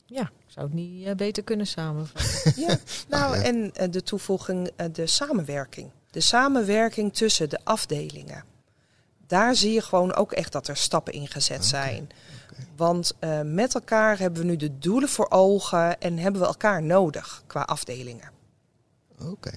Ja, 0.06 0.22
ik 0.22 0.54
zou 0.54 0.66
het 0.66 0.76
niet 0.76 1.06
eh, 1.06 1.16
beter 1.16 1.44
kunnen 1.44 1.68
samenvatten. 1.68 2.54
Ja, 2.68 2.78
nou 3.08 3.36
ja. 3.36 3.44
en 3.44 3.72
eh, 3.74 3.92
de 3.92 4.04
toevoeging, 4.04 4.70
eh, 4.76 4.88
de 4.92 5.08
samenwerking. 5.08 5.92
De 6.12 6.22
samenwerking 6.22 7.14
tussen 7.14 7.50
de 7.50 7.60
afdelingen. 7.64 8.44
Daar 9.28 9.56
zie 9.56 9.74
je 9.74 9.82
gewoon 9.82 10.14
ook 10.16 10.32
echt 10.32 10.52
dat 10.52 10.68
er 10.68 10.78
stappen 10.78 11.14
in 11.14 11.28
gezet 11.28 11.66
zijn. 11.66 12.10
Want 12.76 13.14
eh, 13.20 13.42
met 13.42 13.74
elkaar 13.76 14.20
hebben 14.20 14.42
we 14.42 14.48
nu 14.48 14.56
de 14.56 14.78
doelen 14.78 15.10
voor 15.10 15.30
ogen 15.30 16.00
en 16.00 16.18
hebben 16.18 16.42
we 16.42 16.48
elkaar 16.48 16.84
nodig 16.84 17.44
qua 17.48 17.62
afdelingen. 17.62 18.32
Oké. 19.22 19.52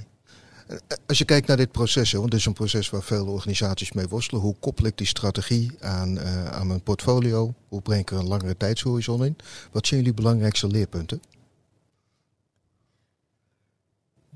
Eh, 0.66 0.76
Als 1.06 1.18
je 1.18 1.24
kijkt 1.24 1.46
naar 1.46 1.56
dit 1.56 1.72
proces, 1.72 2.12
want 2.12 2.30
dit 2.30 2.40
is 2.40 2.46
een 2.46 2.52
proces 2.52 2.90
waar 2.90 3.02
veel 3.02 3.26
organisaties 3.26 3.92
mee 3.92 4.08
worstelen. 4.08 4.42
Hoe 4.42 4.56
koppel 4.60 4.84
ik 4.86 4.98
die 4.98 5.06
strategie 5.06 5.72
aan, 5.80 6.18
eh, 6.18 6.46
aan 6.46 6.66
mijn 6.66 6.82
portfolio? 6.82 7.54
Hoe 7.68 7.80
breng 7.82 8.00
ik 8.00 8.10
er 8.10 8.18
een 8.18 8.28
langere 8.28 8.56
tijdshorizon 8.56 9.24
in? 9.24 9.36
Wat 9.72 9.86
zijn 9.86 10.00
jullie 10.00 10.14
belangrijkste 10.14 10.66
leerpunten? 10.66 11.20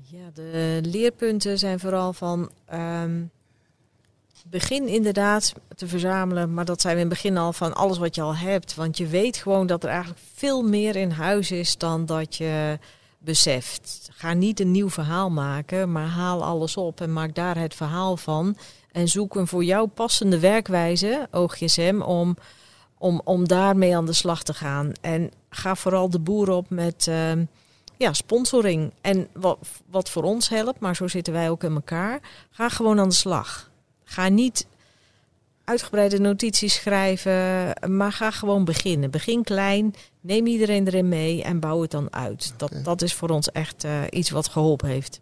Ja, 0.01 0.29
de 0.33 0.79
leerpunten 0.83 1.59
zijn 1.59 1.79
vooral 1.79 2.13
van 2.13 2.51
ehm, 2.65 3.23
begin 4.49 4.87
inderdaad 4.87 5.53
te 5.75 5.87
verzamelen, 5.87 6.53
maar 6.53 6.65
dat 6.65 6.81
zijn 6.81 6.95
we 6.95 7.01
in 7.01 7.07
het 7.07 7.15
begin 7.15 7.37
al 7.37 7.53
van 7.53 7.75
alles 7.75 7.97
wat 7.97 8.15
je 8.15 8.21
al 8.21 8.35
hebt. 8.35 8.75
Want 8.75 8.97
je 8.97 9.07
weet 9.07 9.37
gewoon 9.37 9.67
dat 9.67 9.83
er 9.83 9.89
eigenlijk 9.89 10.19
veel 10.33 10.63
meer 10.63 10.95
in 10.95 11.11
huis 11.11 11.51
is 11.51 11.77
dan 11.77 12.05
dat 12.05 12.35
je 12.35 12.79
beseft. 13.17 14.09
Ga 14.11 14.33
niet 14.33 14.59
een 14.59 14.71
nieuw 14.71 14.89
verhaal 14.89 15.29
maken, 15.29 15.91
maar 15.91 16.07
haal 16.07 16.43
alles 16.43 16.77
op 16.77 17.01
en 17.01 17.13
maak 17.13 17.35
daar 17.35 17.57
het 17.57 17.75
verhaal 17.75 18.17
van. 18.17 18.57
En 18.91 19.07
zoek 19.07 19.35
een 19.35 19.47
voor 19.47 19.63
jou 19.63 19.87
passende 19.87 20.39
werkwijze, 20.39 21.27
OGSM, 21.31 22.01
om 22.01 22.37
om, 22.97 23.21
om 23.23 23.47
daarmee 23.47 23.95
aan 23.95 24.05
de 24.05 24.13
slag 24.13 24.43
te 24.43 24.53
gaan. 24.53 24.91
En 25.01 25.31
ga 25.49 25.75
vooral 25.75 26.09
de 26.09 26.19
boer 26.19 26.49
op 26.49 26.69
met 26.69 27.07
ehm, 27.07 27.45
ja, 27.97 28.13
sponsoring. 28.13 28.93
En 29.01 29.27
wat, 29.33 29.57
wat 29.89 30.09
voor 30.09 30.23
ons 30.23 30.49
helpt, 30.49 30.79
maar 30.79 30.95
zo 30.95 31.07
zitten 31.07 31.33
wij 31.33 31.49
ook 31.49 31.63
in 31.63 31.73
elkaar. 31.73 32.19
Ga 32.49 32.69
gewoon 32.69 32.99
aan 32.99 33.09
de 33.09 33.15
slag. 33.15 33.69
Ga 34.05 34.27
niet 34.27 34.67
uitgebreide 35.63 36.19
notities 36.19 36.73
schrijven, 36.73 37.73
maar 37.95 38.11
ga 38.11 38.31
gewoon 38.31 38.65
beginnen. 38.65 39.11
Begin 39.11 39.43
klein, 39.43 39.95
neem 40.21 40.47
iedereen 40.47 40.87
erin 40.87 41.09
mee 41.09 41.43
en 41.43 41.59
bouw 41.59 41.81
het 41.81 41.91
dan 41.91 42.13
uit. 42.13 42.53
Dat, 42.57 42.71
dat 42.83 43.01
is 43.01 43.13
voor 43.13 43.29
ons 43.29 43.51
echt 43.51 43.83
uh, 43.83 44.01
iets 44.09 44.29
wat 44.29 44.47
geholpen 44.47 44.89
heeft. 44.89 45.21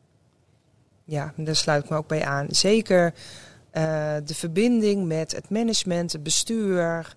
Ja, 1.06 1.34
daar 1.38 1.56
sluit 1.56 1.84
ik 1.84 1.89
me 1.89 1.98
ook 1.98 2.08
bij 2.08 2.26
aan. 2.26 2.48
Zeker 2.50 3.13
uh, 3.13 3.13
de 4.26 4.36
verbinding 4.36 5.06
met 5.06 5.32
het 5.32 5.50
management, 5.50 6.12
het 6.12 6.24
bestuur, 6.24 7.15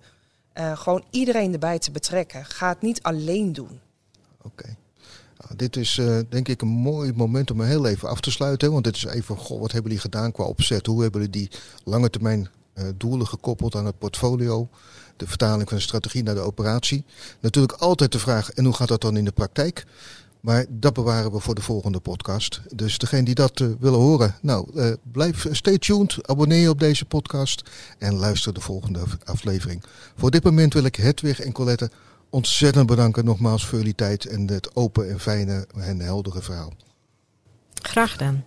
uh, 0.53 0.77
gewoon 0.77 1.03
iedereen 1.09 1.53
erbij 1.53 1.79
te 1.79 1.91
betrekken. 1.91 2.45
Ga 2.45 2.69
het 2.69 2.81
niet 2.81 3.03
alleen 3.03 3.53
doen. 3.53 3.79
Oké. 4.41 4.75
Dit 5.55 5.75
is 5.75 5.97
uh, 5.97 6.19
denk 6.29 6.47
ik 6.47 6.61
een 6.61 6.67
mooi 6.67 7.13
moment 7.15 7.51
om 7.51 7.61
heel 7.61 7.85
even 7.85 8.09
af 8.09 8.19
te 8.19 8.31
sluiten. 8.31 8.71
Want 8.71 8.83
dit 8.83 8.95
is 8.95 9.05
even, 9.05 9.37
goh, 9.37 9.59
wat 9.59 9.71
hebben 9.71 9.91
jullie 9.91 10.05
gedaan 10.05 10.31
qua 10.31 10.43
opzet? 10.43 10.85
Hoe 10.85 11.01
hebben 11.01 11.21
jullie 11.21 11.37
die 11.39 11.59
lange 11.83 12.09
termijn 12.09 12.49
uh, 12.75 12.83
doelen 12.97 13.27
gekoppeld 13.27 13.75
aan 13.75 13.85
het 13.85 13.97
portfolio? 13.97 14.69
De 15.17 15.27
vertaling 15.27 15.69
van 15.69 15.77
de 15.77 15.83
strategie 15.83 16.23
naar 16.23 16.35
de 16.35 16.41
operatie. 16.41 17.03
Natuurlijk 17.39 17.73
altijd 17.73 18.11
de 18.11 18.19
vraag, 18.19 18.51
en 18.51 18.65
hoe 18.65 18.73
gaat 18.73 18.87
dat 18.87 19.01
dan 19.01 19.17
in 19.17 19.25
de 19.25 19.31
praktijk? 19.31 19.85
Maar 20.41 20.65
dat 20.69 20.93
bewaren 20.93 21.31
we 21.31 21.39
voor 21.39 21.55
de 21.55 21.61
volgende 21.61 21.99
podcast. 21.99 22.61
Dus 22.75 22.97
degene 22.97 23.23
die 23.23 23.35
dat 23.35 23.59
uh, 23.59 23.67
willen 23.79 23.99
horen, 23.99 24.35
nou, 24.41 24.95
blijf 25.11 25.47
stay 25.51 25.77
tuned, 25.77 26.27
abonneer 26.27 26.61
je 26.61 26.69
op 26.69 26.79
deze 26.79 27.05
podcast 27.05 27.69
en 27.97 28.15
luister 28.15 28.53
de 28.53 28.61
volgende 28.61 29.03
aflevering. 29.23 29.83
Voor 30.15 30.31
dit 30.31 30.43
moment 30.43 30.73
wil 30.73 30.83
ik 30.83 30.95
Hedwig 30.95 31.39
en 31.39 31.51
Colette 31.51 31.89
ontzettend 32.29 32.87
bedanken 32.87 33.25
nogmaals 33.25 33.65
voor 33.65 33.77
jullie 33.77 33.95
tijd 33.95 34.25
en 34.25 34.49
het 34.49 34.75
open 34.75 35.09
en 35.09 35.19
fijne 35.19 35.67
en 35.75 35.99
heldere 35.99 36.41
verhaal. 36.41 36.73
Graag 37.81 38.11
gedaan. 38.11 38.45